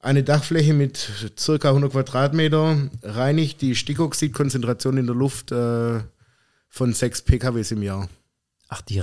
[0.00, 6.00] eine Dachfläche mit circa 100 Quadratmeter reinigt die Stickoxidkonzentration in der Luft äh,
[6.68, 8.08] von 6 PKWs im Jahr.
[8.68, 9.00] Ach, die,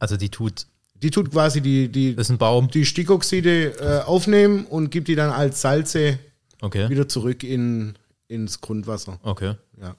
[0.00, 0.66] also die tut,
[1.02, 2.68] Die tut quasi die, die, das ist ein Baum.
[2.70, 6.18] die Stickoxide äh, aufnehmen und gibt die dann als Salze
[6.62, 7.94] Okay, wieder zurück in,
[8.28, 9.18] ins Grundwasser.
[9.22, 9.54] okay.
[9.80, 9.96] Ja.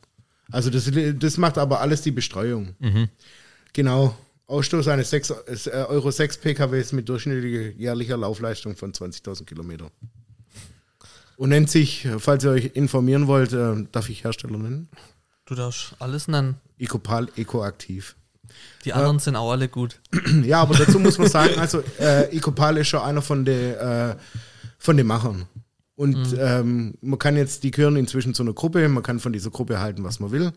[0.51, 2.75] Also das, das macht aber alles die Bestreuung.
[2.79, 3.07] Mhm.
[3.73, 4.15] Genau.
[4.47, 9.89] Ausstoß eines 6, äh, Euro 6 PKWs mit durchschnittlicher jährlicher Laufleistung von 20.000 Kilometer.
[11.37, 14.89] Und nennt sich, falls ihr euch informieren wollt, äh, darf ich Hersteller nennen?
[15.45, 16.55] Du darfst alles nennen.
[16.77, 18.15] Ecopal Ecoaktiv.
[18.85, 19.99] Die anderen sind auch alle gut.
[20.43, 24.15] Ja, aber dazu muss man sagen, also äh, Ecopal ist schon einer von den äh,
[24.77, 25.45] von den Machern.
[25.95, 29.51] Und ähm, man kann jetzt, die gehören inzwischen zu einer Gruppe, man kann von dieser
[29.51, 30.51] Gruppe halten, was man will.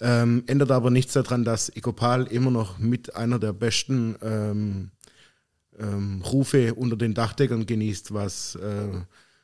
[0.00, 4.90] Ähm, ändert aber nichts daran, dass Ecopal immer noch mit einer der besten ähm,
[5.78, 8.88] ähm, Rufe unter den Dachdeckern genießt, was äh,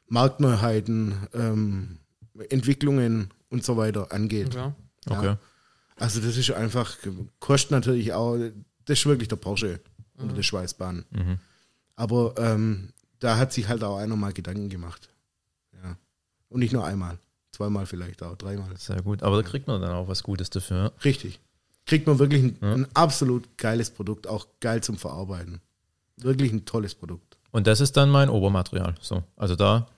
[0.09, 1.99] Marktneuheiten, ähm,
[2.49, 4.55] Entwicklungen und so weiter angeht.
[4.55, 4.75] Ja.
[5.09, 5.39] Ja.
[5.99, 6.97] Also das ist einfach,
[7.41, 8.37] kostet natürlich auch,
[8.85, 9.81] das ist wirklich der Porsche
[10.17, 11.05] unter der Schweißbahn.
[11.11, 11.39] Mhm.
[11.97, 15.09] Aber ähm, da hat sich halt auch einer mal Gedanken gemacht.
[15.83, 15.97] Ja.
[16.49, 17.19] Und nicht nur einmal,
[17.53, 18.77] zweimal vielleicht auch, dreimal.
[18.77, 19.23] Sehr gut.
[19.23, 20.93] Aber da kriegt man dann auch was Gutes dafür.
[21.05, 21.41] Richtig.
[21.87, 22.75] Kriegt man wirklich ein, Ja.
[22.75, 25.61] ein absolut geiles Produkt, auch geil zum Verarbeiten.
[26.17, 27.37] Wirklich ein tolles Produkt.
[27.51, 28.95] Und das ist dann mein Obermaterial.
[29.01, 29.89] So, also da,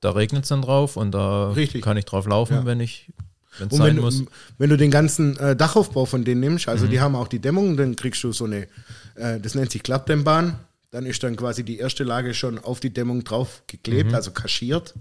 [0.00, 1.82] da regnet es dann drauf und da Richtig.
[1.82, 2.64] kann ich drauf laufen, Ja.
[2.64, 3.12] wenn ich,
[3.58, 4.18] wenn es Und sein wenn, muss.
[4.18, 4.26] du,
[4.58, 6.90] wenn du den ganzen äh, Dachaufbau von denen nimmst, also Mhm.
[6.90, 8.68] die haben auch die Dämmung, dann kriegst du so eine,
[9.14, 10.58] äh, das nennt sich Klappdämmbahn.
[10.90, 13.66] Dann ist dann quasi die erste Lage schon auf die Dämmung drauf Mhm.
[13.66, 14.94] geklebt, also kaschiert.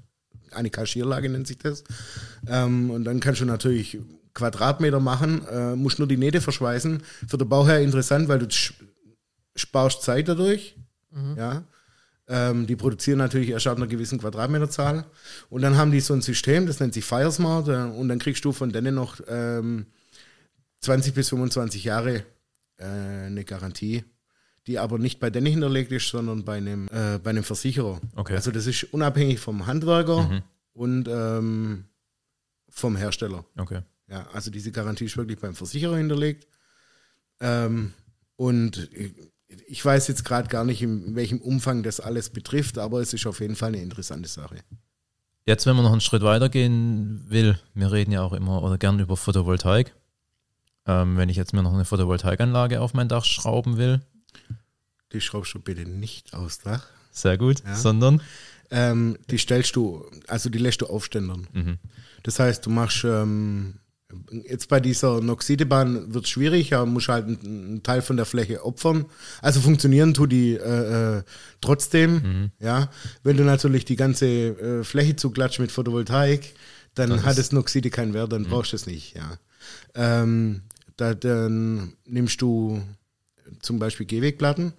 [0.52, 1.84] Eine Kaschierlage nennt sich das.
[2.48, 3.98] Ähm, und dann kannst du natürlich
[4.34, 7.02] Quadratmeter machen, äh, musst nur die Nähte verschweißen.
[7.28, 8.48] Für den Bauherr interessant, weil du
[9.56, 10.76] sparst Zeit dadurch.
[11.36, 11.64] Ja.
[12.30, 15.06] Ähm, die produzieren natürlich erst ab einer gewissen Quadratmeterzahl.
[15.50, 17.68] Und dann haben die so ein System, das nennt sich Firesmart.
[17.70, 19.86] Äh, und dann kriegst du von denen noch ähm,
[20.82, 22.24] 20 bis 25 Jahre
[22.78, 24.04] äh, eine Garantie,
[24.68, 28.02] die aber nicht bei denen hinterlegt ist, sondern bei einem, äh, bei einem Versicherer.
[28.16, 28.36] Okay.
[28.36, 30.42] Also das ist unabhängig vom Handwerker Mhm.
[30.74, 31.86] und ähm,
[32.70, 33.46] vom Hersteller.
[33.58, 33.82] Okay.
[34.10, 36.48] Ja, also diese Garantie ist wirklich beim Versicherer hinterlegt.
[37.40, 37.94] Ähm,
[38.36, 38.90] und
[39.68, 43.26] ich, weiß jetzt gerade gar nicht, in welchem Umfang das alles betrifft, aber es ist
[43.28, 44.58] auf jeden Fall eine interessante Sache.
[45.46, 48.78] Jetzt, wenn man noch einen Schritt weiter gehen will, wir reden ja auch immer oder
[48.78, 49.94] gern über Photovoltaik.
[50.86, 54.02] Ähm, wenn ich jetzt mir noch eine Photovoltaikanlage auf mein Dach schrauben will,
[55.14, 56.86] Die schraubst du bitte nicht aufs Dach.
[57.12, 57.76] sehr gut, Ja.
[57.76, 58.22] sondern
[58.70, 61.48] Ähm, die stellst du, also die lässt du aufständern.
[61.54, 61.78] mhm.
[62.24, 63.80] Das heißt, du machst ähm,
[64.32, 68.66] jetzt bei dieser Noxidebahn wird es schwierig, aber musst halt einen, Teil von der Fläche
[68.66, 69.06] opfern.
[69.42, 71.24] Also funktionieren tut die äh, äh,
[71.62, 72.52] trotzdem.
[72.60, 72.90] Ja,
[73.24, 76.54] wenn du natürlich die ganze äh, Fläche zuklatscht mit Photovoltaik,
[76.96, 79.16] dann Das hat das Noxide keinen Wert, dann brauchst du es nicht.
[79.16, 79.38] Ja,
[79.94, 80.62] ähm,
[80.96, 82.82] da, dann nimmst du
[83.62, 84.74] zum Beispiel Gehwegplatten.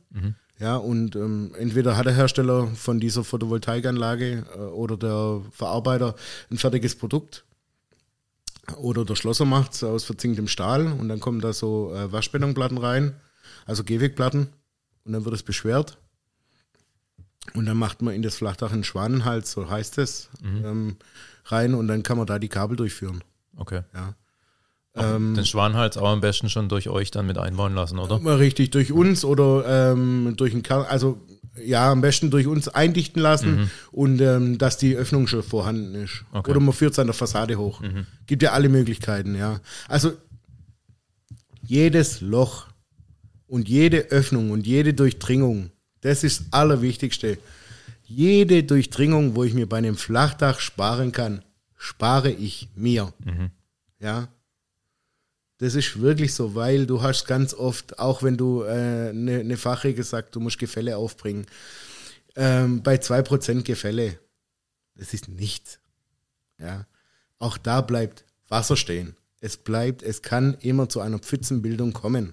[0.59, 6.17] Ja, und ähm, entweder hat der Hersteller von dieser Photovoltaikanlage äh, oder der Verarbeiter
[6.51, 7.45] ein fertiges Produkt
[8.77, 12.79] oder der Schlosser macht es aus verzinktem Stahl und dann kommen da so äh, Waschbetonplatten
[12.79, 13.15] rein,
[13.67, 14.49] also Gehwegplatten
[15.05, 15.99] und dann wird es beschwert
[17.55, 20.97] und dann macht man in das Flachdach einen Schwanenhals, so heißt es, ähm,
[21.47, 23.25] rein und dann kann man da die Kabel durchführen.
[23.57, 23.83] okay.
[23.95, 24.15] Ja.
[24.95, 28.19] Ähm, Den Schwanhals auch am besten schon durch euch dann mit einbauen lassen, oder?
[28.19, 31.21] Mal Richtig, durch uns oder ähm, durch einen Kern, also
[31.65, 36.25] ja, am besten durch uns eindichten lassen und ähm, dass die Öffnung schon vorhanden ist.
[36.33, 36.51] Okay.
[36.51, 37.83] Oder man führt es an der Fassade hoch.
[38.27, 39.61] Gibt ja alle Möglichkeiten, ja.
[39.89, 40.13] Also
[41.63, 42.67] jedes Loch
[43.47, 47.39] und jede Öffnung und jede Durchdringung, das ist das Allerwichtigste.
[48.05, 51.43] Jede Durchdringung, wo ich mir bei einem Flachdach sparen kann,
[51.77, 53.13] spare ich mir.
[54.01, 54.29] Ja.
[55.59, 59.45] Das ist wirklich so, weil du hast ganz oft, auch wenn du eine äh, ne,
[59.45, 61.47] ne Fachregel sagst, du musst Gefälle aufbringen,
[62.37, 64.19] ähm, bei 2% Gefälle,
[64.95, 65.81] das ist nichts.
[66.59, 66.87] Ja.
[67.41, 69.17] Auch da bleibt Wasser stehen.
[69.41, 72.33] Es bleibt, es kann immer zu einer Pfützenbildung kommen,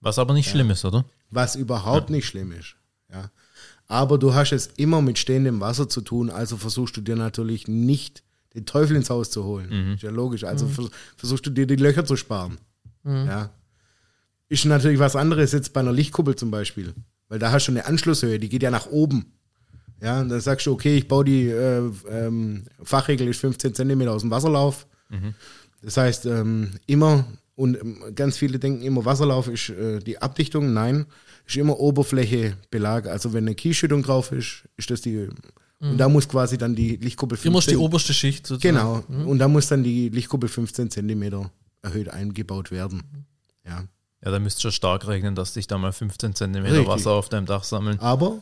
[0.00, 1.04] Was aber nicht schlimm ist, oder?
[1.30, 2.76] was überhaupt nicht schlimm ist.
[3.10, 3.30] Ja.
[3.86, 7.68] Aber du hast es immer mit stehendem Wasser zu tun, also versuchst du dir natürlich
[7.68, 8.22] nicht
[8.54, 9.94] den Teufel ins Haus zu holen.
[9.94, 10.44] Ist ja logisch.
[10.44, 12.58] Also vers versuchst du dir die Löcher zu sparen.
[13.04, 13.50] Ja.
[14.48, 16.94] Ist natürlich was anderes jetzt bei einer Lichtkuppel zum Beispiel.
[17.28, 19.32] Weil da hast du eine Anschlusshöhe, die geht ja nach oben.
[20.02, 24.12] Ja, und dann sagst du, okay, ich baue die äh, ähm, Fachregel ist 15 Zentimeter
[24.12, 24.86] aus dem Wasserlauf.
[25.80, 30.72] Das heißt, ähm, immer, und ähm, ganz viele denken immer, Wasserlauf ist äh, die Abdichtung.
[30.72, 31.06] Nein,
[31.46, 33.06] ist immer Oberfläche, Belag.
[33.06, 35.28] Also wenn eine Kiesschüttung drauf ist, ist das die,
[35.90, 39.04] und da muss quasi dann die Lichtkuppel Immer die 15 oberste Schicht sozusagen.
[39.08, 39.28] Genau.
[39.28, 41.50] Und da muss dann die Lichtkuppel 15 Zentimeter
[41.82, 43.26] erhöht eingebaut werden.
[43.66, 43.84] Ja.
[44.24, 46.88] Ja, da müsste schon stark regnen, dass sich da mal 15 Zentimeter Richtig.
[46.88, 47.98] Wasser auf deinem Dach sammeln.
[47.98, 48.38] Aber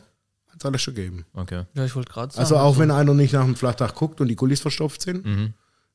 [0.47, 1.25] hat es alles schon gegeben.
[1.33, 1.63] Okay.
[1.73, 2.43] Ja, ich wollte gerade sagen.
[2.43, 5.25] Also auch wenn einer nicht nach dem Flachdach guckt und die Gullis verstopft sind.
[5.25, 5.53] Mhm.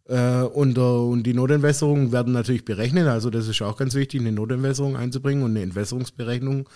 [0.09, 3.07] Äh, und, äh, und die Notentwässerungen werden natürlich berechnet.
[3.07, 6.69] Also das ist auch ganz wichtig, eine Notentwässerung einzubringen und eine Entwässerungsberechnung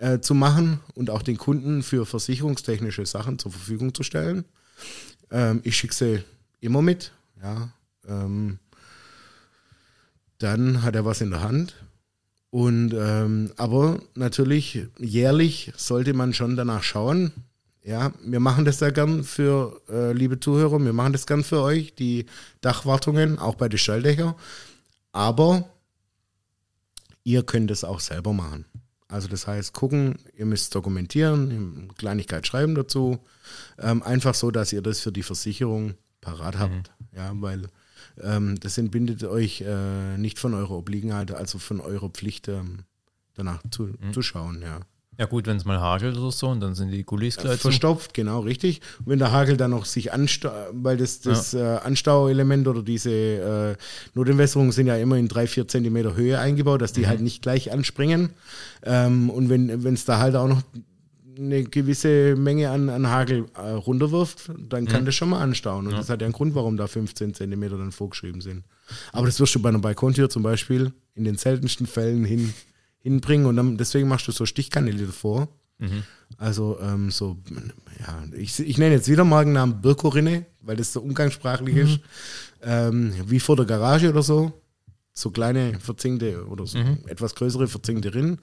[0.00, 4.44] äh, zu machen und auch den Kunden für versicherungstechnische Sachen zur Verfügung zu stellen.
[5.30, 6.24] Ähm, ich schicke sie
[6.60, 7.12] immer mit.
[7.42, 7.70] Ja.
[8.08, 8.58] Ähm,
[10.38, 11.74] dann hat er was in der Hand
[12.48, 17.32] Und ähm, aber natürlich jährlich sollte man schon danach schauen.
[17.84, 21.60] Ja, wir machen das ja gern für äh, liebe Zuhörer, wir machen das gern für
[21.62, 22.26] euch, die
[22.60, 24.34] Dachwartungen, auch bei den Schalldächern.
[25.12, 25.68] Aber
[27.24, 28.64] ihr könnt es auch selber machen.
[29.10, 33.18] Also das heißt, gucken, ihr müsst dokumentieren, Kleinigkeit schreiben dazu.
[33.78, 36.92] Ähm, einfach so, dass ihr das für die Versicherung parat habt.
[37.16, 37.68] Ja, weil
[38.20, 42.84] ähm, das entbindet euch äh, nicht von eurer Obliegenheit, also von eurer Pflicht, ähm,
[43.34, 44.80] danach zu, zu schauen, ja.
[45.18, 47.68] Ja gut, wenn es mal hagelt oder so und dann sind die Gullis gleich zu.
[47.68, 48.80] Verstopft, genau, richtig.
[49.00, 53.10] Und wenn der Hagel dann noch sich anstaut, weil das, das äh, Anstauelement oder diese
[53.10, 53.76] äh,
[54.14, 57.70] Notentwässerungen sind ja immer in drei, vier Zentimeter Höhe eingebaut, dass die halt nicht gleich
[57.70, 58.30] anspringen.
[58.82, 60.62] Ähm, und wenn es da halt auch noch
[61.38, 65.86] eine gewisse Menge an, an Hagel äh, runterwirft, dann kann das schon mal anstauen.
[65.86, 68.64] Und das hat ja einen Grund, warum da 15 Zentimeter dann vorgeschrieben sind.
[69.12, 72.52] Aber das wirst du bei einer Balkontür zum Beispiel in den seltensten Fällen hin,
[73.00, 75.48] hinbringen und dann, deswegen machst du so Stichkanäle davor.
[76.36, 77.38] Also ähm, so,
[78.00, 82.00] ja, ich, ich nenne jetzt wieder Markennamen Birkorinne, weil das so umgangssprachlich ist.
[82.62, 84.52] Ähm, wie vor der Garage oder so.
[85.12, 88.38] So kleine verzinkte oder so etwas größere verzinkte Rinnen.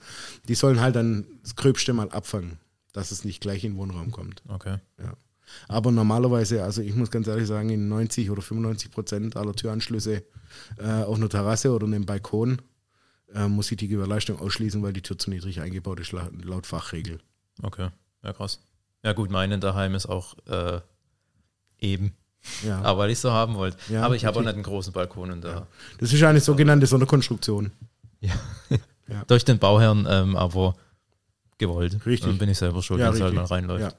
[0.48, 2.58] Die sollen halt dann das Gröbste mal abfangen,
[2.92, 4.42] dass es nicht gleich in den Wohnraum kommt.
[4.48, 4.76] Okay.
[4.98, 5.14] Ja.
[5.66, 10.22] Aber normalerweise, also ich muss ganz ehrlich sagen, in 90 oder 95 Prozent aller Türanschlüsse
[10.76, 12.60] äh, auf einer Terrasse oder einem Balkon
[13.34, 16.66] äh, muss ich die Gewährleistung ausschließen, weil die Tür zu niedrig eingebaut ist, la- laut
[16.66, 17.18] Fachregel.
[17.62, 17.88] Okay.
[18.22, 18.60] Ja, krass.
[19.02, 20.80] Ja gut, meine daheim ist auch äh,
[21.78, 22.14] eben.
[22.64, 22.80] Ja.
[22.82, 23.76] Aber weil ich so haben wollte.
[23.92, 25.66] Ja, Aber ich habe auch nicht einen großen Balkon und da.
[25.98, 27.70] Das ist eine sogenannte Sonderkonstruktion.
[28.20, 28.32] Ja.
[29.08, 29.24] Ja.
[29.26, 30.76] Durch den Bauherrn, ähm, aber
[31.56, 31.94] gewollt.
[32.04, 32.28] Richtig.
[32.28, 33.96] Dann bin ich selber schuld, Ja, wenn es halt mal reinläuft.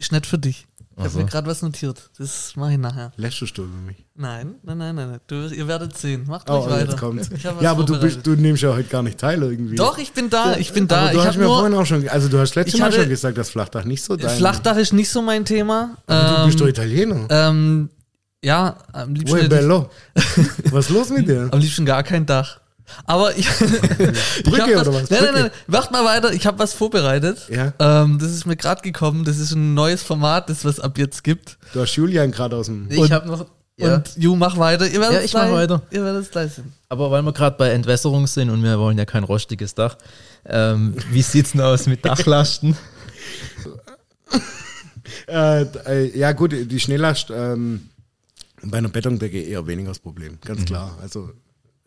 [0.00, 0.66] Ist nicht für dich.
[0.96, 2.10] Ich habe mir gerade was notiert.
[2.18, 3.10] Das mache ich nachher.
[3.16, 3.96] Lässt du über mich.
[4.16, 5.18] Nein, nein, nein, nein.
[5.28, 6.24] Du, ihr werdet sehen.
[6.26, 6.90] Macht Oh, oh, weiter.
[6.90, 7.30] jetzt kommt's.
[7.60, 9.76] Ja, aber du, bist, du nimmst ja heute gar nicht teil irgendwie.
[9.76, 10.56] Doch, ich bin da.
[10.56, 11.04] Ich bin da.
[11.04, 11.56] Aber du ich hast mir nur.
[11.58, 14.36] vorhin auch schon, also du hast letztes Mal schon gesagt, dass Flachdach nicht so dein
[14.36, 15.96] Flachdach ist nicht so mein Thema.
[16.06, 17.26] Du bist doch Ähm, Italiener.
[17.30, 17.88] ähm,
[18.44, 19.88] ja, am liebsten, ich, bello.
[20.70, 21.48] Was ist los mit dir?
[21.50, 22.60] am liebsten gar kein Dach.
[23.04, 23.46] Aber ich.
[23.60, 25.10] ich Brücke hab oder was?
[25.10, 25.50] Nein, nein, nein.
[25.66, 26.32] Macht mal weiter.
[26.32, 27.48] Ich habe was vorbereitet.
[27.48, 27.72] Ja.
[27.78, 29.24] Ähm, das ist mir gerade gekommen.
[29.24, 31.58] Das ist ein neues Format, das was ab jetzt gibt.
[31.72, 32.90] Du hast Julian gerade aus dem.
[32.90, 33.46] Ich habe noch.
[33.76, 33.94] Ja.
[33.96, 34.86] Und Ju, mach weiter.
[34.86, 35.82] Ihr werdet Ja, es ich mach gleich- weiter.
[35.90, 36.72] Ihr werdet es gleich sehen.
[36.90, 39.96] Aber weil wir gerade bei Entwässerung sind und wir wollen ja kein rostiges Dach,
[40.44, 42.76] ähm, wie sieht's denn aus mit Dachlasten?
[45.26, 47.88] Äh, äh, ja, gut, die Schnelllast ähm,
[48.62, 50.96] bei einer Betondecke eher weniger das Problem, ganz klar.
[51.02, 51.30] Also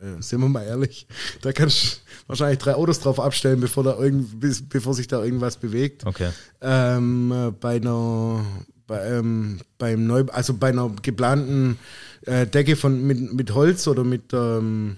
[0.03, 1.07] äh, sind wir mal ehrlich,
[1.41, 5.23] da kannst du wahrscheinlich drei Autos drauf abstellen, bevor, da irgend, bis, bevor sich da
[5.23, 6.05] irgendwas bewegt.
[6.05, 6.31] Okay.
[6.61, 8.43] Ähm, äh, bei einer
[8.85, 11.79] bei, ähm, beim Neu also bei einer geplanten
[12.25, 14.97] äh, Decke von mit, mit Holz oder mit ähm,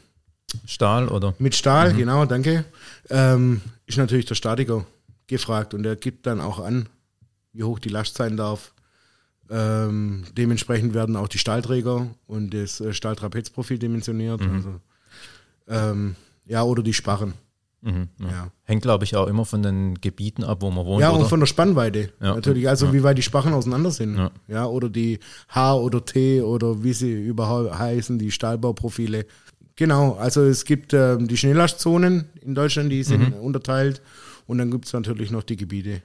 [0.65, 1.35] Stahl oder?
[1.37, 2.65] mit Stahl, genau, danke,
[3.09, 4.85] ähm, ist natürlich der Statiker
[5.27, 6.87] gefragt und der gibt dann auch an,
[7.53, 8.73] wie hoch die Last sein darf.
[9.49, 14.41] Ähm, dementsprechend werden auch die Stahlträger und das äh, Stahltrapezprofil dimensioniert.
[14.41, 14.81] Also,
[15.67, 17.33] ähm, ja, oder die Sparren.
[17.81, 18.27] Mhm, ja.
[18.29, 18.51] Ja.
[18.63, 21.01] Hängt, glaube ich, auch immer von den Gebieten ab, wo man wohnt.
[21.01, 21.19] Ja, oder?
[21.21, 22.33] und von der Spannweite Ja.
[22.35, 22.67] natürlich.
[22.67, 24.19] Also wie weit die Sparren auseinander sind.
[24.47, 24.65] Ja.
[24.65, 29.25] Oder die H oder T oder wie sie überhaupt heißen, die Stahlbauprofile.
[29.75, 33.41] Genau, also es gibt ähm, die Schnelllastzonen in Deutschland, die sind Mhm.
[33.41, 34.01] unterteilt.
[34.47, 36.01] Und dann gibt es natürlich noch die Gebiete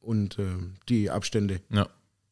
[0.00, 1.60] und ähm, die Abstände.
[1.70, 1.86] ja.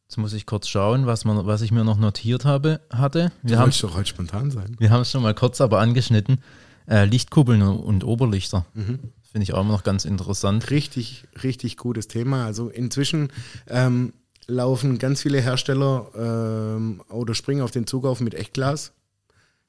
[0.09, 3.31] Jetzt muss ich kurz schauen, was, man, was ich mir noch notiert habe, hatte.
[3.43, 4.75] Du Wir haben doch heute spontan sein.
[4.79, 6.43] wir haben es schon mal kurz aber angeschnitten.
[6.89, 8.65] Äh, Lichtkuppeln und Oberlichter.
[8.73, 9.01] Mhm.
[9.31, 10.71] Finde ich auch immer noch ganz interessant.
[10.71, 12.47] Richtig, richtig gutes Thema.
[12.47, 13.29] Also inzwischen
[13.67, 14.15] ähm,
[14.47, 18.93] laufen ganz viele Hersteller ähm, oder springen auf den Zug auf mit Echtglas.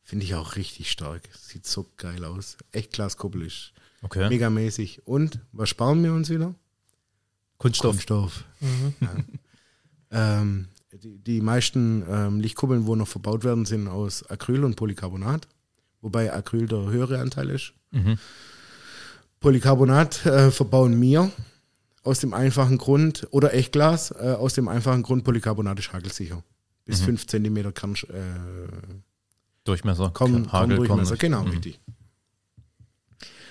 [0.04, 1.24] Finde ich auch richtig stark.
[1.38, 2.56] Sieht so geil aus.
[2.72, 3.74] Echtglaskuppel ist
[4.04, 4.30] Okay.
[4.30, 5.06] megamäßig.
[5.06, 6.56] Und was sparen wir uns wieder?
[7.58, 7.92] Kunststoff.
[7.92, 8.46] Kunststoff.
[9.02, 9.10] Ja.
[10.12, 10.68] Ähm,
[11.04, 15.48] die, die meisten ähm, Lichtkuppeln, wo noch verbaut werden, sind aus Acryl und Polycarbonat.
[16.02, 17.74] Wobei Acryl der höhere Anteil ist.
[17.92, 18.18] Mhm.
[19.40, 21.32] Polycarbonat äh, verbauen wir
[22.04, 26.44] aus dem einfachen Grund, oder Echtglas, äh, aus dem einfachen Grund, Polycarbonat ist hagelsicher.
[26.86, 28.98] Bis 5 cm Kern, äh,
[29.64, 30.10] Durchmesser.
[30.12, 31.18] kommen, Hagel Durchmesser.
[31.18, 31.52] Genau, Mhm.
[31.52, 31.80] richtig.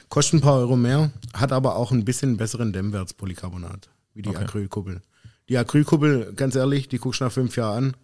[0.09, 4.31] Kostet ein paar Euro mehr, hat aber auch ein bisschen besseren Dämmwert Polycarbonat, wie die
[4.31, 4.39] Okay.
[4.45, 5.03] Acrylkuppel.
[5.49, 7.97] Die Acrylkuppel, ganz ehrlich, die guckst du nach fünf Jahren an.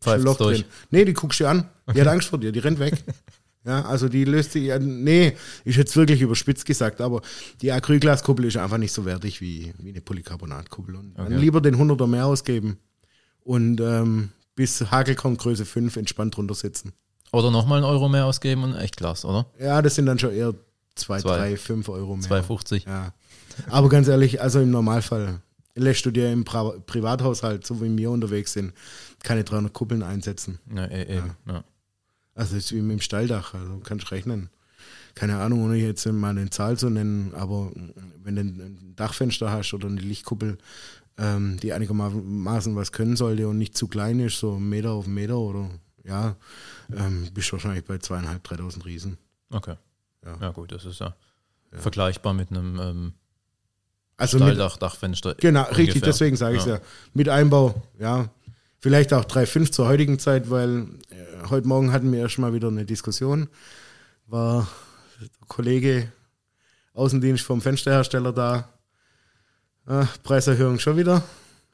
[0.00, 0.58] Pfeift's Loch durch.
[0.60, 0.66] drin.
[0.90, 1.68] Nee, die guckst du an.
[1.94, 3.02] Die hat Angst vor dir, die rennt weg.
[3.66, 5.34] Ja, also die löst sich, nee,
[5.64, 7.22] ist jetzt wirklich überspitzt gesagt, aber
[7.62, 10.94] die Acrylglaskuppel ist einfach nicht so wertig wie, wie eine Polycarbonatkuppel.
[10.96, 11.36] Und dann Okay.
[11.38, 12.76] lieber den 100er mehr ausgeben
[13.42, 16.92] und ähm, bis Hagel kommt Größe 5 entspannt drunter sitzen.
[17.32, 19.46] Oder nochmal einen Euro mehr ausgeben und Echtglas, oder?
[19.58, 20.52] Ja, das sind dann schon eher
[20.96, 21.36] 2, Zwei.
[21.38, 22.28] 3, 5 Euro mehr.
[22.44, 22.86] 2,50.
[22.86, 23.14] Ja.
[23.70, 25.40] Aber ganz ehrlich, also im Normalfall
[25.74, 28.72] lässt du dir im Pri Privathaushalt, so wie wir unterwegs sind,
[29.22, 30.58] keine 300 Kuppeln einsetzen.
[30.74, 31.36] Ja, eh, eben.
[31.46, 31.64] Ja.
[32.34, 34.50] Also ist wie mit dem Stalldach, also kannst rechnen.
[35.14, 37.70] Keine Ahnung, ohne jetzt mal eine Zahl zu nennen, aber
[38.22, 40.58] wenn du ein Dachfenster hast oder eine Lichtkuppel,
[41.16, 45.04] ähm, die einigermaßen was können sollte und nicht zu klein ist, so einen Meter auf
[45.04, 45.70] einen Meter oder
[46.02, 46.36] ja,
[46.92, 49.18] ähm, bist du wahrscheinlich bei zweieinhalb, 3000 Riesen.
[49.50, 49.76] Okay.
[50.24, 50.36] Ja.
[50.40, 50.50] Ja.
[50.50, 51.14] gut, das ist ja,
[51.70, 53.12] vergleichbar mit einem ähm,
[54.16, 55.34] Also mit, Stalldach, Dachfenster.
[55.34, 56.02] Genau, richtig, ungefähr.
[56.02, 56.74] deswegen sage ich es Ja.
[56.76, 56.80] ja.
[57.14, 58.28] Mit Einbau, ja.
[58.78, 62.68] Vielleicht auch 3,5 zur heutigen Zeit, weil äh, heute Morgen hatten wir erst mal wieder
[62.68, 63.48] eine Diskussion.
[64.26, 64.68] War
[65.20, 66.12] der Kollege
[66.94, 68.68] Außendienst vom Fensterhersteller da.
[69.86, 71.22] Ah, Preiserhöhung schon wieder.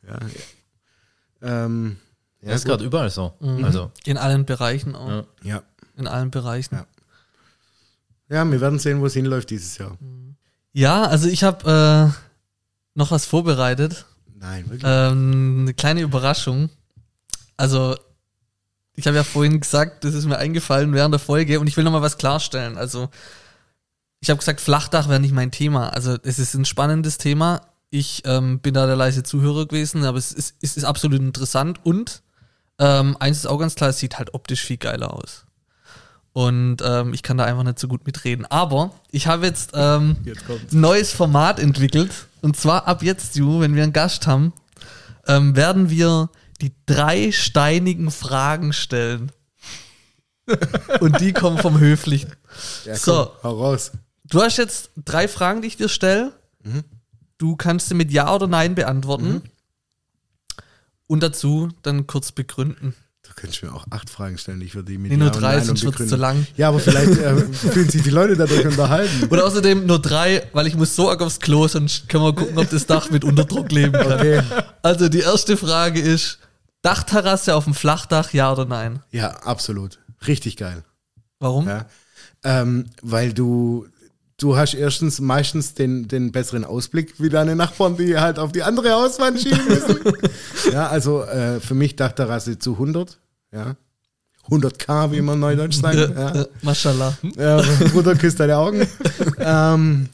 [0.06, 1.64] Ja, ja.
[1.64, 1.96] Ähm,
[2.40, 3.34] ja, Das ist gerade überall so.
[3.40, 3.64] Mhm.
[3.64, 5.08] Also, In allen Bereichen auch.
[5.08, 5.24] Ja.
[5.42, 5.62] ja.
[5.96, 6.76] In allen Bereichen.
[6.76, 6.86] Ja.
[8.28, 9.98] ja, wir werden sehen, wo es hinläuft dieses Jahr.
[10.72, 12.29] Ja, also ich habe äh,
[13.00, 14.06] noch was vorbereitet.
[14.38, 14.82] Nein, wirklich.
[14.84, 16.70] Ähm, eine kleine Überraschung.
[17.56, 17.96] Also,
[18.94, 21.84] ich habe ja vorhin gesagt, das ist mir eingefallen während der Folge und ich will
[21.84, 22.78] nochmal was klarstellen.
[22.78, 23.08] Also,
[24.20, 25.88] ich habe gesagt, Flachdach wäre nicht mein Thema.
[25.90, 27.62] Also, es ist ein spannendes Thema.
[27.90, 31.80] Ich ähm, bin da der leise Zuhörer gewesen, aber es ist, es ist absolut interessant
[31.84, 32.22] und
[32.78, 35.44] ähm, eins ist auch ganz klar, es sieht halt optisch viel geiler aus.
[36.32, 38.46] Und ähm, ich kann da einfach nicht so gut mitreden.
[38.46, 42.10] Aber ich habe jetzt ähm, Jetzt ein neues Format entwickelt.
[42.40, 44.52] Und zwar ab jetzt, Ju, wenn wir einen Gast haben,
[45.26, 49.32] ähm, werden wir die drei steinigen Fragen stellen.
[51.00, 52.32] Und die kommen vom Höflichen.
[52.84, 53.32] Ja, so.
[53.42, 53.92] Hau raus.
[54.24, 56.32] Du hast jetzt drei Fragen, die ich dir stelle.
[57.38, 59.42] Du kannst sie mit Ja oder Nein beantworten.
[61.06, 62.94] Und dazu dann kurz begründen.
[63.30, 64.60] Du könntest mir auch acht Fragen stellen.
[64.60, 66.08] Ich würde die mit Nee, nur drei, wird's begründen.
[66.08, 66.46] zu lang.
[66.56, 69.24] Ja, aber vielleicht äh, fühlen sich die Leute dadurch unterhalten.
[69.30, 72.58] Und außerdem nur drei, weil ich muss so arg aufs Klo, sonst können wir gucken,
[72.58, 74.12] ob das Dach mit Unterdruck leben kann.
[74.14, 74.42] Okay.
[74.82, 76.38] Also die erste Frage ist,
[76.82, 79.00] Dachterrasse auf dem Flachdach, ja oder nein?
[79.12, 80.00] Ja, absolut.
[80.26, 80.82] Richtig geil.
[81.38, 81.68] Warum?
[81.68, 81.86] Ja.
[82.42, 83.86] Ähm, weil du,
[84.40, 88.62] du hast erstens meistens den, den besseren Ausblick wie deine Nachbarn, die halt auf die
[88.62, 90.00] andere Hauswand schieben müssen.
[90.72, 93.18] ja, also äh, für mich Dachterrasse zu 100.
[93.52, 93.76] Ja.
[94.48, 95.96] 100k, wie man neudeutsch sagt.
[95.96, 96.46] Ja, Ja.
[96.62, 97.16] Mashallah.
[97.36, 97.62] Ja,
[97.92, 98.86] Bruder, küsst deine Augen.
[99.38, 100.08] ähm,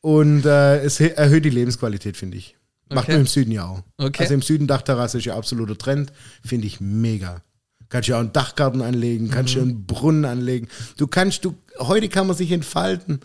[0.00, 2.56] und äh, es erhöht die Lebensqualität, finde ich.
[2.88, 3.12] Macht Okay.
[3.12, 3.82] man im Süden ja auch.
[3.98, 4.22] Okay.
[4.22, 6.12] Also im Süden Dachterrasse ist ja absoluter Trend.
[6.44, 7.42] Finde ich mega.
[7.88, 9.60] Kannst ja auch einen Dachgarten anlegen, kannst Mhm.
[9.60, 10.68] ja einen Brunnen anlegen.
[10.96, 13.20] Du kannst, du, heute kann man sich entfalten.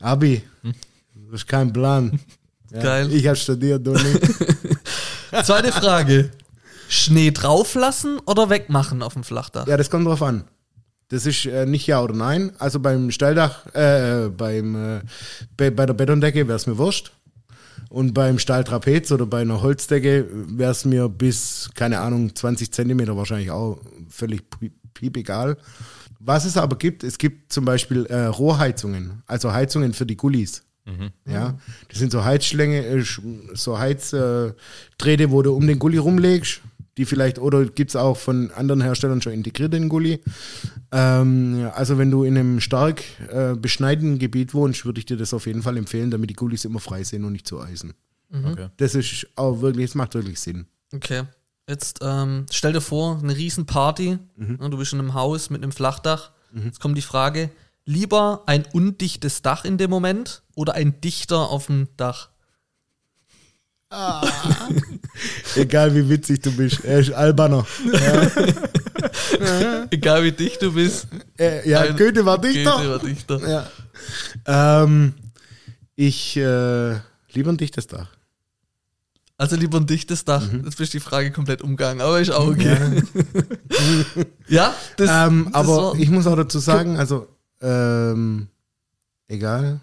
[0.00, 0.42] Abi,
[1.30, 2.18] das ist kein Plan.
[2.70, 3.10] Ja, Geil.
[3.14, 4.20] Ich habe studiert, du nicht.
[5.44, 6.28] Zweite Frage.
[6.90, 9.66] Schnee drauflassen oder wegmachen auf dem Flachdach?
[9.66, 10.44] Ja, das kommt drauf an.
[11.08, 12.52] Das ist äh, nicht ja oder nein.
[12.58, 15.00] Also beim Stalldach, äh, beim, äh,
[15.56, 17.12] bei, bei der Betondecke wäre es mir wurscht.
[17.88, 23.16] Und beim Stahltrapez oder bei einer Holzdecke wäre es mir bis, keine Ahnung, 20 Zentimeter
[23.16, 23.78] wahrscheinlich auch
[24.08, 25.56] völlig piep, piep egal.
[26.20, 30.62] Was es aber gibt, es gibt zum Beispiel äh, Rohrheizungen, also Heizungen für die Gullis.
[31.26, 33.04] Ja, das sind so Heizschlänge, äh,
[33.54, 36.62] so Heizdrähte, wo du um den Gully rumlegst,
[36.96, 40.20] die vielleicht, oder gibt es auch von anderen Herstellern schon integriert in den Gully.
[40.90, 45.34] Ähm, also wenn du in einem stark äh, beschneideten Gebiet wohnst, würde ich dir das
[45.34, 47.94] auf jeden Fall empfehlen, damit die Gullis immer frei sind und nicht zu eisen.
[48.32, 48.68] okay.
[48.78, 50.66] Das ist auch wirklich, es macht wirklich Sinn.
[50.92, 51.22] Okay.
[51.68, 54.18] Jetzt ähm, stell dir vor, eine Riesenparty.
[54.36, 56.30] Ne, Du bist in einem Haus mit einem Flachdach.
[56.64, 57.50] Jetzt kommt die Frage:
[57.84, 62.30] Lieber ein undichtes Dach in dem Moment oder ein Dichter auf dem Dach?
[65.56, 67.66] Egal wie witzig du bist, er ist Albaner.
[69.90, 71.08] Egal wie dicht du bist.
[71.38, 72.76] Äh, ja, Ein- Goethe war Dichter.
[72.76, 73.68] Goethe war Dichter.
[74.46, 74.82] Ja.
[74.82, 75.14] Ähm,
[75.96, 76.94] ich äh,
[77.32, 78.08] lieber ein dichtes Dach.
[79.40, 80.42] Also lieber ein dichtes Dach.
[80.64, 82.76] Jetzt bist du die Frage komplett umgegangen, aber ist auch okay.
[84.48, 87.28] Ja, das, Ähm, das aber war- ich muss auch dazu sagen, also,
[87.62, 88.48] ähm,
[89.28, 89.80] egal.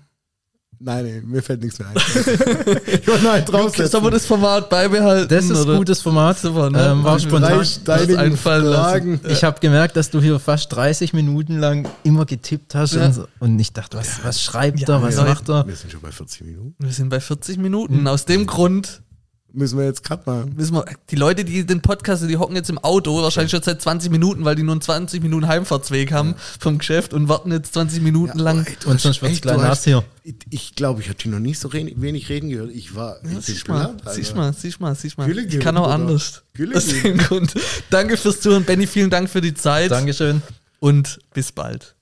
[0.78, 1.96] Nein, nee, mir fällt nichts mehr ein.
[2.86, 3.92] ich wollte noch einen draufsetzen.
[3.92, 5.30] Sollen wir das Format beibehalten?
[5.34, 6.38] Das ist ein gutes Format.
[6.38, 6.90] Super, ne?
[6.92, 7.54] ähm, war spontan.
[7.60, 8.74] Einfallen lassen.
[8.74, 9.22] Fragen.
[9.30, 13.06] Ich habe gemerkt, dass du hier fast 30 Minuten lang immer getippt hast Ja.
[13.06, 13.28] und, so.
[13.40, 15.24] und ich dachte, was, was schreibt Ja, er, was ja.
[15.24, 15.66] macht er?
[15.66, 16.76] Wir sind schon bei 40 Minuten.
[16.78, 18.06] Wir sind bei 40 Minuten.
[18.10, 19.02] Aus dem Grund
[19.58, 20.54] Müssen wir jetzt Cut machen.
[20.58, 23.82] müssen wir, die Leute, die den Podcast, die hocken jetzt im Auto, wahrscheinlich schon seit
[23.82, 27.74] 20 Minuten, weil die nur einen 20 Minuten Heimfahrtsweg haben vom Geschäft und warten jetzt
[27.74, 28.66] 20 Minuten lang.
[28.68, 30.04] Ey, Und sonst wird's ey, gleich du nass hast- hier.
[30.50, 32.72] Ich- glaube, ich habe die noch nicht so wenig reden gehört.
[32.72, 33.18] Ich war.
[33.24, 35.30] Ja, siehst mal, siehst mal, siehst mal, siehst mal.
[35.38, 36.44] Ich kann auch anders.
[36.76, 37.54] Aus dem Grund.
[37.90, 38.88] Danke fürs Zuhören, Benny.
[38.88, 40.42] Vielen Dank für die Zeit Dankeschön.
[40.80, 41.96] und bis bald.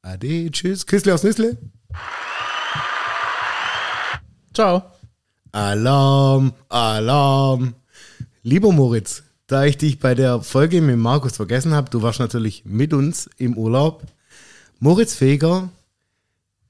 [0.00, 0.86] Ade, tschüss.
[0.86, 1.58] Küssle aus Nüssle.
[4.54, 4.91] Ciao.
[5.52, 7.74] Alarm, Alarm.
[8.42, 12.64] Lieber Moritz, da ich dich bei der Folge mit Markus vergessen habe, du warst natürlich
[12.64, 14.02] mit uns im Urlaub.
[14.78, 15.68] Moritz Feger,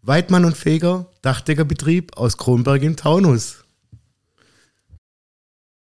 [0.02, 3.61] Weidmann und Feger, Dachdeckerbetrieb aus Kronberg im Taunus.